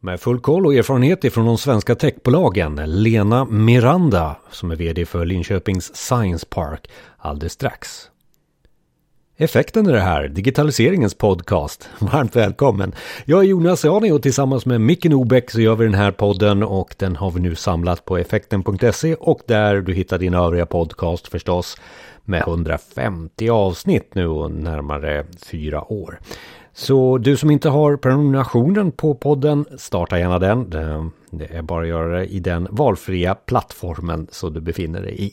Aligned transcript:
Med 0.00 0.20
full 0.20 0.40
koll 0.40 0.66
och 0.66 0.74
erfarenhet 0.74 1.24
ifrån 1.24 1.46
de 1.46 1.58
svenska 1.58 1.94
techbolagen, 1.94 2.80
Lena 2.86 3.44
Miranda 3.44 4.36
som 4.50 4.70
är 4.70 4.76
VD 4.76 5.06
för 5.06 5.24
Linköpings 5.24 5.96
Science 5.96 6.46
Park, 6.50 6.90
alldeles 7.18 7.52
strax. 7.52 8.10
Effekten 9.36 9.86
är 9.86 9.92
det 9.92 10.00
här, 10.00 10.28
digitaliseringens 10.28 11.14
podcast. 11.14 11.88
Varmt 11.98 12.36
välkommen! 12.36 12.92
Jag 13.24 13.40
är 13.40 13.44
Jonas 13.48 13.84
Jani 13.84 14.10
och 14.10 14.22
tillsammans 14.22 14.66
med 14.66 14.80
Micke 14.80 15.04
Nobeck 15.04 15.50
så 15.50 15.60
gör 15.60 15.74
vi 15.74 15.84
den 15.84 15.94
här 15.94 16.10
podden 16.10 16.62
och 16.62 16.94
den 16.98 17.16
har 17.16 17.30
vi 17.30 17.40
nu 17.40 17.54
samlat 17.54 18.04
på 18.04 18.18
effekten.se 18.18 19.14
och 19.14 19.40
där 19.46 19.80
du 19.80 19.94
hittar 19.94 20.18
din 20.18 20.34
övriga 20.34 20.66
podcast 20.66 21.28
förstås 21.28 21.76
med 22.24 22.40
150 22.40 23.48
avsnitt 23.50 24.14
nu 24.14 24.26
och 24.26 24.50
närmare 24.50 25.24
fyra 25.46 25.92
år. 25.92 26.18
Så 26.78 27.18
du 27.18 27.36
som 27.36 27.50
inte 27.50 27.68
har 27.68 27.96
prenumerationen 27.96 28.92
på 28.92 29.14
podden, 29.14 29.66
starta 29.78 30.18
gärna 30.18 30.38
den. 30.38 30.70
Det 31.30 31.44
är 31.44 31.62
bara 31.62 31.82
att 31.82 31.88
göra 31.88 32.18
det 32.18 32.26
i 32.26 32.40
den 32.40 32.68
valfria 32.70 33.34
plattformen 33.34 34.26
som 34.30 34.52
du 34.52 34.60
befinner 34.60 35.02
dig 35.02 35.24
i. 35.24 35.32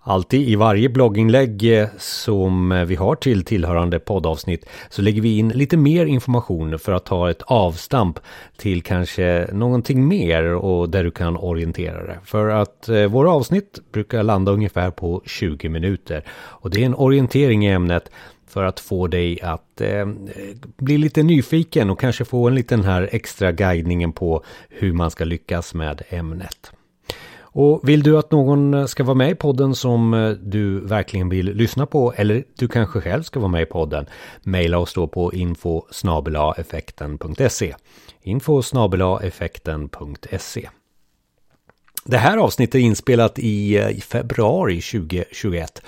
Alltid 0.00 0.48
i 0.48 0.56
varje 0.56 0.88
blogginlägg 0.88 1.78
eh, 1.80 1.88
som 1.98 2.72
eh, 2.72 2.84
vi 2.84 2.94
har 2.94 3.14
till 3.14 3.44
tillhörande 3.44 3.98
poddavsnitt 3.98 4.66
så 4.90 5.02
lägger 5.02 5.22
vi 5.22 5.38
in 5.38 5.48
lite 5.48 5.76
mer 5.76 6.06
information 6.06 6.78
för 6.78 6.92
att 6.92 7.04
ta 7.04 7.30
ett 7.30 7.42
avstamp 7.42 8.18
till 8.56 8.82
kanske 8.82 9.48
någonting 9.52 10.08
mer 10.08 10.54
och 10.54 10.90
där 10.90 11.04
du 11.04 11.10
kan 11.10 11.36
orientera 11.36 12.06
dig. 12.06 12.18
För 12.24 12.48
att 12.48 12.88
eh, 12.88 13.06
våra 13.06 13.30
avsnitt 13.30 13.78
brukar 13.92 14.22
landa 14.22 14.52
ungefär 14.52 14.90
på 14.90 15.22
20 15.26 15.68
minuter 15.68 16.24
och 16.30 16.70
det 16.70 16.82
är 16.82 16.86
en 16.86 16.94
orientering 16.94 17.66
i 17.66 17.70
ämnet 17.70 18.10
för 18.52 18.64
att 18.64 18.80
få 18.80 19.06
dig 19.06 19.40
att 19.40 19.80
eh, 19.80 20.06
bli 20.76 20.98
lite 20.98 21.22
nyfiken 21.22 21.90
och 21.90 22.00
kanske 22.00 22.24
få 22.24 22.48
en 22.48 22.54
liten 22.54 22.84
här 22.84 23.08
extra 23.12 23.52
guidningen 23.52 24.12
på 24.12 24.44
hur 24.68 24.92
man 24.92 25.10
ska 25.10 25.24
lyckas 25.24 25.74
med 25.74 26.02
ämnet. 26.08 26.72
Och 27.54 27.88
vill 27.88 28.02
du 28.02 28.18
att 28.18 28.30
någon 28.30 28.88
ska 28.88 29.04
vara 29.04 29.14
med 29.14 29.30
i 29.30 29.34
podden 29.34 29.74
som 29.74 30.14
eh, 30.14 30.30
du 30.30 30.80
verkligen 30.80 31.28
vill 31.28 31.46
lyssna 31.46 31.86
på 31.86 32.12
eller 32.16 32.44
du 32.58 32.68
kanske 32.68 33.00
själv 33.00 33.22
ska 33.22 33.40
vara 33.40 33.50
med 33.50 33.62
i 33.62 33.66
podden, 33.66 34.06
mejla 34.42 34.78
oss 34.78 34.94
då 34.94 35.06
på 35.06 35.32
info 35.32 35.82
effekten.se 36.56 37.74
info 38.22 38.62
effekten.se 39.22 40.68
Det 42.04 42.18
här 42.18 42.36
avsnittet 42.36 42.74
är 42.74 42.78
inspelat 42.78 43.38
i 43.38 43.76
eh, 43.76 43.96
februari 43.96 44.80
2021 44.80 45.82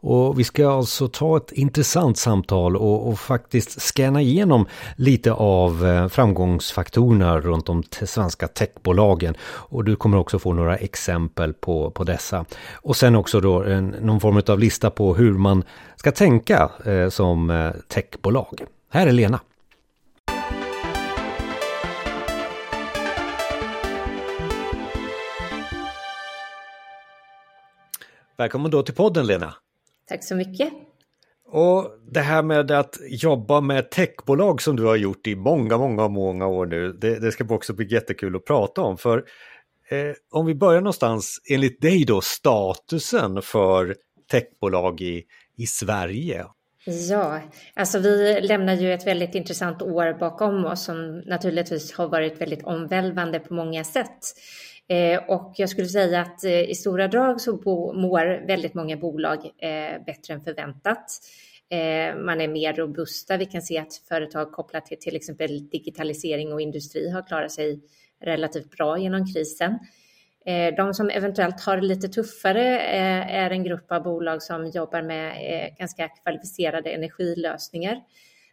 och 0.00 0.38
vi 0.38 0.44
ska 0.44 0.70
alltså 0.70 1.08
ta 1.08 1.36
ett 1.36 1.52
intressant 1.52 2.18
samtal 2.18 2.76
och, 2.76 3.08
och 3.08 3.18
faktiskt 3.18 3.82
scanna 3.82 4.20
igenom 4.22 4.66
lite 4.96 5.32
av 5.32 5.86
eh, 5.86 6.08
framgångsfaktorerna 6.08 7.40
runt 7.40 7.66
de 7.66 7.82
svenska 7.90 8.48
techbolagen. 8.48 9.34
Och 9.42 9.84
du 9.84 9.96
kommer 9.96 10.18
också 10.18 10.38
få 10.38 10.52
några 10.52 10.76
exempel 10.76 11.52
på, 11.52 11.90
på 11.90 12.04
dessa. 12.04 12.44
Och 12.72 12.96
sen 12.96 13.16
också 13.16 13.40
då 13.40 13.62
en, 13.62 13.86
någon 13.88 14.20
form 14.20 14.42
av 14.48 14.58
lista 14.58 14.90
på 14.90 15.14
hur 15.14 15.32
man 15.32 15.64
ska 15.96 16.12
tänka 16.12 16.70
eh, 16.84 17.08
som 17.08 17.50
eh, 17.50 17.70
techbolag. 17.88 18.64
Här 18.90 19.06
är 19.06 19.12
Lena. 19.12 19.40
Välkommen 28.36 28.70
då 28.70 28.82
till 28.82 28.94
podden 28.94 29.26
Lena. 29.26 29.54
Tack 30.10 30.24
så 30.24 30.34
mycket. 30.34 30.72
Och 31.46 31.90
det 32.12 32.20
här 32.20 32.42
med 32.42 32.70
att 32.70 32.96
jobba 33.08 33.60
med 33.60 33.90
techbolag 33.90 34.62
som 34.62 34.76
du 34.76 34.84
har 34.84 34.96
gjort 34.96 35.26
i 35.26 35.36
många, 35.36 35.78
många, 35.78 36.08
många 36.08 36.46
år 36.46 36.66
nu, 36.66 36.92
det, 36.92 37.18
det 37.18 37.32
ska 37.32 37.54
också 37.54 37.72
bli 37.72 37.92
jättekul 37.92 38.36
att 38.36 38.44
prata 38.44 38.80
om. 38.80 38.98
För 38.98 39.18
eh, 39.90 40.14
om 40.30 40.46
vi 40.46 40.54
börjar 40.54 40.80
någonstans, 40.80 41.40
enligt 41.50 41.80
dig 41.80 42.04
då, 42.04 42.20
statusen 42.20 43.42
för 43.42 43.96
techbolag 44.30 45.00
i, 45.00 45.24
i 45.56 45.66
Sverige? 45.66 46.44
Ja, 46.84 47.40
alltså 47.74 47.98
vi 47.98 48.40
lämnar 48.40 48.74
ju 48.74 48.94
ett 48.94 49.06
väldigt 49.06 49.34
intressant 49.34 49.82
år 49.82 50.18
bakom 50.18 50.64
oss 50.64 50.84
som 50.84 51.18
naturligtvis 51.18 51.92
har 51.92 52.08
varit 52.08 52.40
väldigt 52.40 52.62
omvälvande 52.62 53.40
på 53.40 53.54
många 53.54 53.84
sätt. 53.84 54.18
Eh, 54.90 55.22
och 55.28 55.54
jag 55.56 55.68
skulle 55.68 55.88
säga 55.88 56.20
att 56.20 56.44
eh, 56.44 56.70
i 56.70 56.74
stora 56.74 57.08
drag 57.08 57.40
så 57.40 57.52
mår 57.94 58.46
väldigt 58.46 58.74
många 58.74 58.96
bolag 58.96 59.38
eh, 59.38 60.04
bättre 60.06 60.34
än 60.34 60.40
förväntat. 60.40 61.20
Man 62.16 62.40
är 62.40 62.48
mer 62.48 62.72
robusta. 62.72 63.36
Vi 63.36 63.46
kan 63.46 63.62
se 63.62 63.78
att 63.78 63.94
företag 64.08 64.52
kopplat 64.52 64.86
till 64.86 64.98
till 64.98 65.16
exempel 65.16 65.68
digitalisering 65.68 66.52
och 66.52 66.60
industri 66.60 67.10
har 67.10 67.22
klarat 67.22 67.52
sig 67.52 67.80
relativt 68.20 68.70
bra 68.70 68.98
genom 68.98 69.32
krisen. 69.32 69.78
De 70.76 70.94
som 70.94 71.10
eventuellt 71.10 71.60
har 71.60 71.76
det 71.76 71.86
lite 71.86 72.08
tuffare 72.08 72.80
är 72.80 73.50
en 73.50 73.64
grupp 73.64 73.92
av 73.92 74.02
bolag 74.02 74.42
som 74.42 74.66
jobbar 74.66 75.02
med 75.02 75.34
ganska 75.78 76.08
kvalificerade 76.08 76.90
energilösningar 76.90 78.00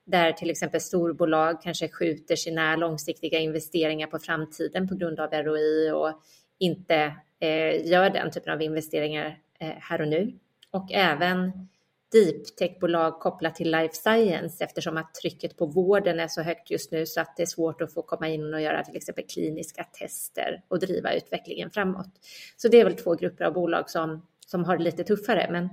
där 0.07 0.31
till 0.31 0.49
exempel 0.49 0.81
storbolag 0.81 1.61
kanske 1.61 1.87
skjuter 1.87 2.35
sina 2.35 2.75
långsiktiga 2.75 3.39
investeringar 3.39 4.07
på 4.07 4.19
framtiden 4.19 4.87
på 4.87 4.95
grund 4.95 5.19
av 5.19 5.33
ROI 5.33 5.91
och 5.91 6.21
inte 6.59 7.15
eh, 7.39 7.87
gör 7.87 8.09
den 8.09 8.31
typen 8.31 8.53
av 8.53 8.61
investeringar 8.61 9.39
eh, 9.59 9.73
här 9.79 10.01
och 10.01 10.07
nu. 10.07 10.39
Och 10.71 10.91
även 10.91 11.67
deep 12.11 12.55
tech-bolag 12.57 13.19
kopplat 13.19 13.55
till 13.55 13.71
life 13.71 13.93
science 13.93 14.63
eftersom 14.63 14.97
att 14.97 15.13
trycket 15.13 15.57
på 15.57 15.65
vården 15.65 16.19
är 16.19 16.27
så 16.27 16.41
högt 16.41 16.71
just 16.71 16.91
nu 16.91 17.05
så 17.05 17.21
att 17.21 17.37
det 17.37 17.43
är 17.43 17.47
svårt 17.47 17.81
att 17.81 17.93
få 17.93 18.01
komma 18.01 18.27
in 18.27 18.53
och 18.53 18.61
göra 18.61 18.83
till 18.83 18.95
exempel 18.95 19.23
kliniska 19.27 19.83
tester 19.83 20.61
och 20.67 20.79
driva 20.79 21.13
utvecklingen 21.13 21.71
framåt. 21.71 22.11
Så 22.57 22.67
det 22.67 22.79
är 22.79 22.83
väl 22.83 22.95
två 22.95 23.15
grupper 23.15 23.45
av 23.45 23.53
bolag 23.53 23.89
som, 23.89 24.27
som 24.45 24.63
har 24.63 24.77
det 24.77 24.83
lite 24.83 25.03
tuffare, 25.03 25.47
men 25.51 25.69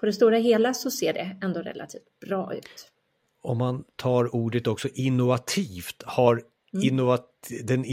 på 0.00 0.06
det 0.06 0.12
stora 0.12 0.36
hela 0.36 0.74
så 0.74 0.90
ser 0.90 1.12
det 1.12 1.36
ändå 1.42 1.60
relativt 1.60 2.20
bra 2.20 2.54
ut 2.54 2.92
om 3.42 3.58
man 3.58 3.84
tar 3.96 4.34
ordet 4.34 4.66
också 4.66 4.88
innovativt, 4.94 6.02
har 6.06 6.32
mm. 6.32 6.84
innovat, 6.84 7.24
den 7.64 7.84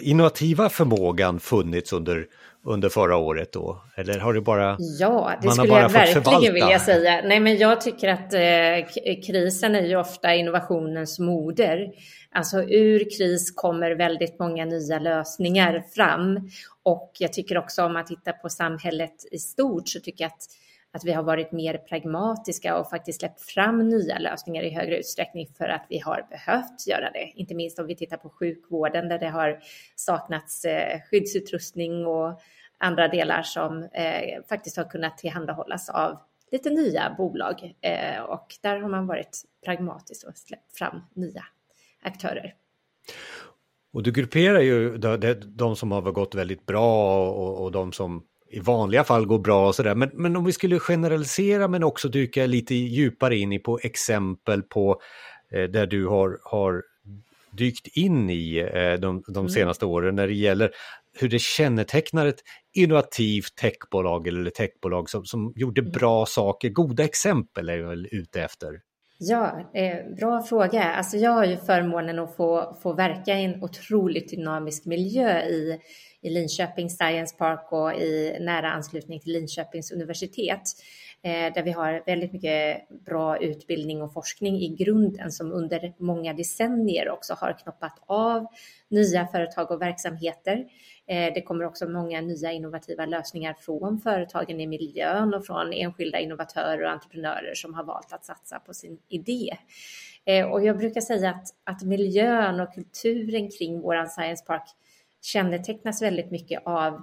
innovativa 0.00 0.68
förmågan 0.68 1.40
funnits 1.40 1.92
under, 1.92 2.26
under 2.64 2.88
förra 2.88 3.16
året 3.16 3.52
då? 3.52 3.82
Eller 3.96 4.18
har 4.18 4.34
det 4.34 4.40
bara... 4.40 4.76
Ja, 4.98 5.32
det 5.42 5.50
skulle 5.50 5.68
jag 5.68 5.88
verkligen 5.88 6.54
vilja 6.54 6.78
säga. 6.78 7.22
Nej, 7.24 7.40
men 7.40 7.56
jag 7.56 7.80
tycker 7.80 8.08
att 8.08 8.34
eh, 8.34 9.20
krisen 9.26 9.74
är 9.74 9.86
ju 9.86 9.96
ofta 9.96 10.34
innovationens 10.34 11.18
moder. 11.18 11.92
Alltså 12.34 12.62
ur 12.62 13.18
kris 13.18 13.50
kommer 13.54 13.90
väldigt 13.90 14.38
många 14.38 14.64
nya 14.64 14.98
lösningar 14.98 15.84
fram. 15.94 16.50
Och 16.82 17.12
jag 17.18 17.32
tycker 17.32 17.58
också 17.58 17.84
om 17.84 17.92
man 17.92 18.04
tittar 18.04 18.32
på 18.32 18.48
samhället 18.48 19.26
i 19.30 19.38
stort 19.38 19.88
så 19.88 20.00
tycker 20.00 20.24
jag 20.24 20.28
att 20.28 20.46
att 20.92 21.04
vi 21.04 21.12
har 21.12 21.22
varit 21.22 21.52
mer 21.52 21.78
pragmatiska 21.78 22.78
och 22.78 22.90
faktiskt 22.90 23.20
släppt 23.20 23.40
fram 23.40 23.88
nya 23.88 24.18
lösningar 24.18 24.62
i 24.62 24.70
högre 24.70 24.98
utsträckning 24.98 25.46
för 25.58 25.68
att 25.68 25.86
vi 25.88 25.98
har 25.98 26.26
behövt 26.30 26.86
göra 26.86 27.10
det. 27.10 27.32
Inte 27.34 27.54
minst 27.54 27.78
om 27.78 27.86
vi 27.86 27.96
tittar 27.96 28.16
på 28.16 28.30
sjukvården 28.30 29.08
där 29.08 29.18
det 29.18 29.28
har 29.28 29.58
saknats 29.96 30.64
eh, 30.64 31.00
skyddsutrustning 31.10 32.06
och 32.06 32.40
andra 32.78 33.08
delar 33.08 33.42
som 33.42 33.82
eh, 33.82 34.42
faktiskt 34.48 34.76
har 34.76 34.84
kunnat 34.84 35.18
tillhandahållas 35.18 35.88
av 35.88 36.18
lite 36.52 36.70
nya 36.70 37.14
bolag 37.18 37.74
eh, 37.80 38.22
och 38.22 38.46
där 38.62 38.80
har 38.80 38.88
man 38.88 39.06
varit 39.06 39.42
pragmatisk 39.64 40.26
och 40.26 40.36
släppt 40.36 40.76
fram 40.76 41.00
nya 41.14 41.44
aktörer. 42.02 42.54
Och 43.92 44.02
du 44.02 44.12
grupperar 44.12 44.60
ju 44.60 44.98
de, 44.98 45.34
de 45.46 45.76
som 45.76 45.92
har 45.92 46.02
gått 46.02 46.34
väldigt 46.34 46.66
bra 46.66 47.28
och, 47.30 47.64
och 47.64 47.72
de 47.72 47.92
som 47.92 48.26
i 48.52 48.60
vanliga 48.60 49.04
fall 49.04 49.26
går 49.26 49.38
bra 49.38 49.68
och 49.68 49.74
sådär. 49.74 49.94
Men, 49.94 50.10
men 50.14 50.36
om 50.36 50.44
vi 50.44 50.52
skulle 50.52 50.78
generalisera 50.78 51.68
men 51.68 51.84
också 51.84 52.08
dyka 52.08 52.46
lite 52.46 52.74
djupare 52.74 53.36
in 53.36 53.52
i 53.52 53.58
på 53.58 53.78
exempel 53.82 54.62
på 54.62 55.00
eh, 55.52 55.64
där 55.64 55.86
du 55.86 56.06
har, 56.06 56.38
har 56.44 56.82
dykt 57.52 57.86
in 57.96 58.30
i 58.30 58.58
eh, 58.58 59.00
de, 59.00 59.22
de 59.26 59.36
mm. 59.36 59.48
senaste 59.48 59.86
åren 59.86 60.14
när 60.14 60.26
det 60.26 60.34
gäller 60.34 60.70
hur 61.20 61.28
det 61.28 61.40
kännetecknar 61.40 62.26
ett 62.26 62.40
innovativt 62.74 63.56
techbolag 63.56 64.26
eller 64.26 64.50
techbolag 64.50 65.10
som, 65.10 65.24
som 65.24 65.52
gjorde 65.56 65.80
mm. 65.80 65.92
bra 65.92 66.26
saker. 66.26 66.68
Goda 66.68 67.04
exempel 67.04 67.68
är 67.68 67.76
jag 67.76 67.88
väl 67.88 68.08
ute 68.12 68.42
efter. 68.42 68.80
Ja, 69.18 69.70
eh, 69.74 70.14
bra 70.16 70.42
fråga. 70.42 70.84
Alltså 70.84 71.16
jag 71.16 71.30
har 71.30 71.44
ju 71.44 71.56
förmånen 71.56 72.18
att 72.18 72.36
få, 72.36 72.76
få 72.82 72.92
verka 72.92 73.38
i 73.38 73.44
en 73.44 73.62
otroligt 73.62 74.30
dynamisk 74.30 74.84
miljö 74.86 75.42
i 75.42 75.80
i 76.22 76.30
Linköping 76.30 76.90
Science 76.90 77.36
Park 77.36 77.72
och 77.72 77.94
i 77.94 78.36
nära 78.40 78.70
anslutning 78.70 79.20
till 79.20 79.32
Linköpings 79.32 79.92
universitet 79.92 80.62
eh, 81.22 81.54
där 81.54 81.62
vi 81.62 81.70
har 81.70 82.02
väldigt 82.06 82.32
mycket 82.32 82.88
bra 82.88 83.38
utbildning 83.38 84.02
och 84.02 84.12
forskning 84.12 84.60
i 84.60 84.68
grunden 84.68 85.32
som 85.32 85.52
under 85.52 85.92
många 85.98 86.32
decennier 86.32 87.10
också 87.10 87.34
har 87.34 87.58
knoppat 87.62 87.98
av 88.06 88.46
nya 88.88 89.26
företag 89.26 89.70
och 89.70 89.82
verksamheter. 89.82 90.66
Eh, 91.06 91.34
det 91.34 91.42
kommer 91.42 91.64
också 91.64 91.88
många 91.88 92.20
nya 92.20 92.52
innovativa 92.52 93.06
lösningar 93.06 93.54
från 93.60 94.00
företagen 94.00 94.60
i 94.60 94.66
miljön 94.66 95.34
och 95.34 95.46
från 95.46 95.72
enskilda 95.72 96.18
innovatörer 96.18 96.84
och 96.84 96.90
entreprenörer 96.90 97.54
som 97.54 97.74
har 97.74 97.84
valt 97.84 98.12
att 98.12 98.24
satsa 98.24 98.58
på 98.58 98.74
sin 98.74 98.98
idé. 99.08 99.56
Eh, 100.24 100.46
och 100.46 100.64
jag 100.64 100.78
brukar 100.78 101.00
säga 101.00 101.30
att, 101.30 101.48
att 101.64 101.82
miljön 101.82 102.60
och 102.60 102.74
kulturen 102.74 103.50
kring 103.50 103.80
våran 103.80 104.08
Science 104.08 104.44
Park 104.44 104.62
kännetecknas 105.22 106.02
väldigt 106.02 106.30
mycket 106.30 106.62
av 106.64 107.02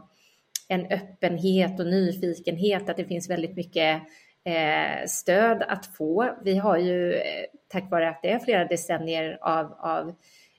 en 0.68 0.86
öppenhet 0.86 1.80
och 1.80 1.86
nyfikenhet, 1.86 2.90
att 2.90 2.98
det 2.98 3.06
finns 3.06 3.30
väldigt 3.30 3.56
mycket 3.56 4.02
eh, 4.44 5.06
stöd 5.08 5.64
att 5.68 5.86
få. 5.86 6.36
Vi 6.44 6.58
har 6.58 6.78
ju 6.78 7.14
eh, 7.14 7.46
tack 7.68 7.92
vare 7.92 8.10
att 8.10 8.22
det 8.22 8.32
är 8.32 8.40
flera 8.40 8.66
decennier 8.66 9.38
av, 9.42 9.74
av 9.80 10.16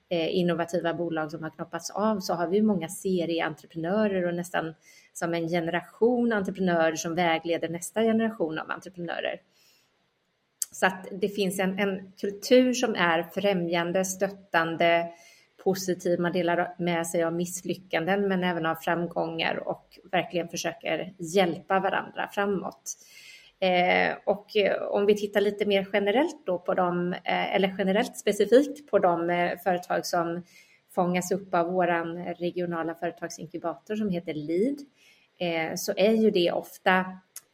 eh, 0.09 0.37
innovativa 0.37 0.95
bolag 0.95 1.31
som 1.31 1.43
har 1.43 1.51
knoppats 1.51 1.91
av 1.91 2.21
så 2.21 2.35
har 2.35 2.49
vi 2.49 2.63
många 2.63 2.89
serieentreprenörer 2.89 4.27
och 4.27 4.35
nästan 4.35 4.75
som 5.13 5.35
en 5.35 5.49
generation 5.49 6.33
entreprenörer 6.33 6.97
som 6.97 7.15
vägleder 7.15 7.69
nästa 7.69 8.03
generation 8.03 8.59
av 8.59 8.71
entreprenörer. 8.71 9.41
Så 10.73 10.87
att 10.87 11.09
det 11.13 11.29
finns 11.29 11.59
en, 11.59 11.79
en 11.79 12.13
kultur 12.21 12.73
som 12.73 12.95
är 12.95 13.23
främjande, 13.23 14.05
stöttande, 14.05 15.09
positiv. 15.65 16.21
Man 16.21 16.33
delar 16.33 16.75
med 16.79 17.07
sig 17.07 17.25
av 17.25 17.33
misslyckanden 17.33 18.29
men 18.29 18.45
även 18.45 18.67
av 18.67 18.75
framgångar 18.75 19.69
och 19.69 19.99
verkligen 20.13 20.49
försöker 20.49 21.15
hjälpa 21.19 21.81
varandra 21.81 22.29
framåt. 22.33 22.97
Eh, 23.61 24.17
och 24.27 24.57
eh, 24.57 24.83
om 24.83 25.07
vi 25.07 25.17
tittar 25.17 25.41
lite 25.41 25.67
mer 25.67 25.87
generellt 25.93 26.47
då 26.47 26.59
på 26.59 26.75
dem, 26.75 27.13
eh, 27.13 27.55
eller 27.55 27.75
generellt 27.79 28.17
specifikt 28.17 28.91
på 28.91 28.99
de 28.99 29.31
eh, 29.31 29.59
företag 29.65 30.07
som 30.07 30.43
fångas 30.95 31.33
upp 31.33 31.55
av 31.55 31.67
våran 31.67 32.25
regionala 32.25 32.95
företagsinkubator 32.95 33.97
som 33.97 34.09
heter 34.09 34.35
LEAD, 34.35 34.79
eh, 35.39 35.75
så 35.77 35.93
är 35.97 36.13
ju 36.13 36.31
det 36.31 36.53
ofta 36.53 37.05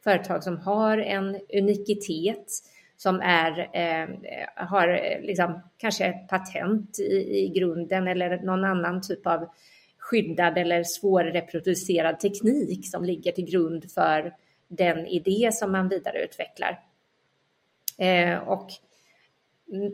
företag 0.03 0.43
som 0.43 0.57
har 0.57 0.97
en 0.97 1.39
unikitet, 1.53 2.47
som 2.97 3.21
är, 3.21 3.69
eh, 3.73 4.07
har 4.55 4.87
eh, 4.87 5.21
liksom, 5.21 5.61
kanske 5.77 6.05
ett 6.05 6.27
patent 6.27 6.99
i, 6.99 7.39
i 7.43 7.51
grunden 7.55 8.07
eller 8.07 8.37
någon 8.37 8.63
annan 8.63 9.01
typ 9.01 9.27
av 9.27 9.49
skyddad 9.97 10.57
eller 10.57 10.83
svårreproducerad 10.83 12.19
teknik 12.19 12.91
som 12.91 13.03
ligger 13.03 13.31
till 13.31 13.45
grund 13.45 13.91
för 13.91 14.33
den 14.67 15.07
idé 15.07 15.49
som 15.53 15.71
man 15.71 15.89
vidareutvecklar. 15.89 16.79
Eh, 17.97 18.37
och 18.37 18.69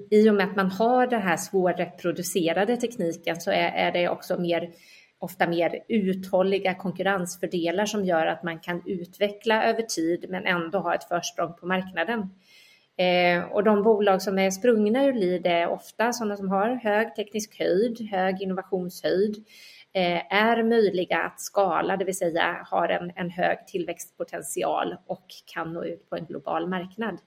i 0.10 0.30
och 0.30 0.36
med 0.36 0.46
att 0.46 0.56
man 0.56 0.72
har 0.72 1.08
den 1.08 1.22
här 1.22 1.38
svårreproducerade 1.38 2.78
tekniken 2.78 3.42
så 3.42 3.52
är, 3.52 3.72
är 3.72 3.92
det 3.92 4.10
också 4.10 4.40
mer 4.40 4.72
ofta 5.20 5.48
mer 5.48 5.84
uthålliga 5.88 6.76
konkurrensfördelar 6.76 7.86
som 7.86 8.06
gör 8.06 8.26
att 8.26 8.44
man 8.44 8.60
kan 8.60 8.82
utveckla 8.86 9.64
över 9.64 9.82
tid 9.82 10.26
men 10.30 10.46
ändå 10.46 10.80
ha 10.80 10.96
ett 10.96 11.04
försprång 11.04 11.54
på 11.54 11.66
marknaden. 11.66 12.30
Eh, 12.98 13.44
och 13.44 13.64
de 13.64 13.84
bolag 13.84 14.22
som 14.22 14.40
är 14.40 14.52
sprungna 14.52 15.06
ur 15.06 15.14
LID 15.14 15.46
är 15.46 15.68
ofta 15.68 16.14
sådana 16.14 16.38
som 16.38 16.50
har 16.50 16.70
hög 16.70 17.16
teknisk 17.16 17.60
höjd, 17.60 18.10
hög 18.12 18.42
innovationshöjd, 18.42 19.46
eh, 19.94 20.34
är 20.34 20.64
möjliga 20.64 21.18
att 21.18 21.42
skala, 21.42 21.98
det 21.98 22.06
vill 22.06 22.18
säga 22.18 22.68
har 22.72 22.90
en, 22.90 23.12
en 23.16 23.30
hög 23.30 23.68
tillväxtpotential 23.68 24.96
och 25.08 25.26
kan 25.54 25.74
nå 25.74 25.84
ut 25.84 26.10
på 26.10 26.16
en 26.16 26.26
global 26.26 26.70
marknad. 26.70 27.18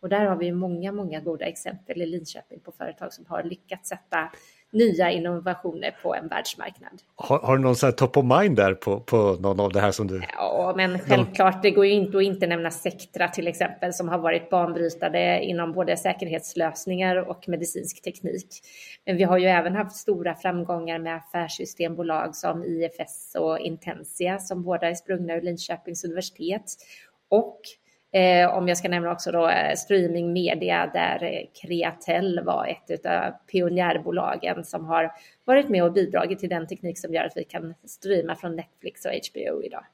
Och 0.00 0.08
där 0.08 0.26
har 0.26 0.36
vi 0.36 0.52
många, 0.52 0.92
många 0.92 1.20
goda 1.20 1.44
exempel 1.44 2.02
i 2.02 2.06
Linköping 2.06 2.60
på 2.60 2.72
företag 2.72 3.12
som 3.12 3.26
har 3.26 3.42
lyckats 3.42 3.88
sätta 3.88 4.30
nya 4.76 5.10
innovationer 5.10 5.96
på 6.02 6.14
en 6.14 6.28
världsmarknad. 6.28 6.90
Har, 7.16 7.38
har 7.38 7.56
du 7.56 7.62
någon 7.62 7.76
sån 7.76 7.92
top 7.92 8.16
of 8.16 8.24
mind 8.24 8.56
där 8.56 8.74
på, 8.74 9.00
på 9.00 9.36
någon 9.40 9.60
av 9.60 9.72
det 9.72 9.80
här 9.80 9.92
som 9.92 10.06
du... 10.06 10.22
Ja, 10.32 10.74
men 10.76 10.98
självklart, 10.98 11.62
det 11.62 11.70
går 11.70 11.86
ju 11.86 11.92
inte 11.92 12.18
att 12.18 12.22
inte 12.22 12.46
nämna 12.46 12.70
Sectra 12.70 13.28
till 13.28 13.48
exempel 13.48 13.92
som 13.92 14.08
har 14.08 14.18
varit 14.18 14.50
banbrytande 14.50 15.40
inom 15.42 15.72
både 15.72 15.96
säkerhetslösningar 15.96 17.16
och 17.16 17.48
medicinsk 17.48 18.02
teknik. 18.02 18.46
Men 19.06 19.16
vi 19.16 19.24
har 19.24 19.38
ju 19.38 19.46
även 19.46 19.76
haft 19.76 19.96
stora 19.96 20.34
framgångar 20.34 20.98
med 20.98 21.16
affärssystembolag 21.16 22.36
som 22.36 22.64
IFS 22.64 23.34
och 23.38 23.58
Intensia 23.58 24.38
som 24.38 24.62
båda 24.62 24.88
är 24.88 24.94
sprungna 24.94 25.34
ur 25.34 25.40
Linköpings 25.40 26.04
universitet 26.04 26.64
och 27.28 27.60
Eh, 28.12 28.56
om 28.56 28.68
jag 28.68 28.78
ska 28.78 28.88
nämna 28.88 29.12
också 29.12 29.32
då 29.32 29.48
eh, 29.48 29.74
streamingmedia 29.74 30.90
där 30.94 31.24
eh, 31.24 31.60
Kreatell 31.62 32.40
var 32.44 32.66
ett 32.66 33.06
av 33.06 33.30
pionjärbolagen 33.52 34.64
som 34.64 34.84
har 34.84 35.12
varit 35.44 35.68
med 35.68 35.84
och 35.84 35.92
bidragit 35.92 36.38
till 36.38 36.48
den 36.48 36.66
teknik 36.66 36.98
som 36.98 37.14
gör 37.14 37.24
att 37.24 37.36
vi 37.36 37.44
kan 37.44 37.74
streama 37.86 38.36
från 38.36 38.56
Netflix 38.56 39.04
och 39.04 39.10
HBO 39.10 39.62
idag. 39.62 39.84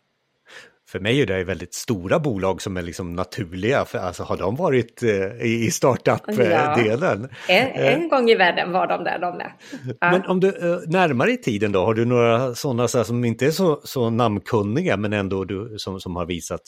För 0.88 1.00
mig 1.00 1.22
är 1.22 1.26
det 1.26 1.44
väldigt 1.44 1.74
stora 1.74 2.18
bolag 2.18 2.62
som 2.62 2.76
är 2.76 2.82
liksom 2.82 3.16
naturliga, 3.16 3.84
för 3.84 3.98
alltså 3.98 4.22
har 4.22 4.36
de 4.36 4.56
varit 4.56 5.02
eh, 5.02 5.46
i 5.46 5.70
startup-delen? 5.70 7.28
Ja, 7.48 7.54
en, 7.54 8.02
en 8.02 8.08
gång 8.08 8.30
i 8.30 8.34
världen 8.34 8.72
var 8.72 8.86
de 8.86 9.04
där 9.04 9.18
de 9.18 9.36
med. 9.36 9.52
Ja. 10.00 10.10
Men 10.10 10.26
om 10.26 10.40
du 10.40 10.50
närmare 10.86 11.30
i 11.30 11.36
tiden 11.36 11.72
då, 11.72 11.84
har 11.84 11.94
du 11.94 12.04
några 12.04 12.54
sådana 12.54 12.88
så 12.88 13.04
som 13.04 13.24
inte 13.24 13.46
är 13.46 13.50
så, 13.50 13.80
så 13.84 14.10
namnkunniga 14.10 14.96
men 14.96 15.12
ändå 15.12 15.44
du, 15.44 15.74
som, 15.78 16.00
som 16.00 16.16
har 16.16 16.26
visat 16.26 16.62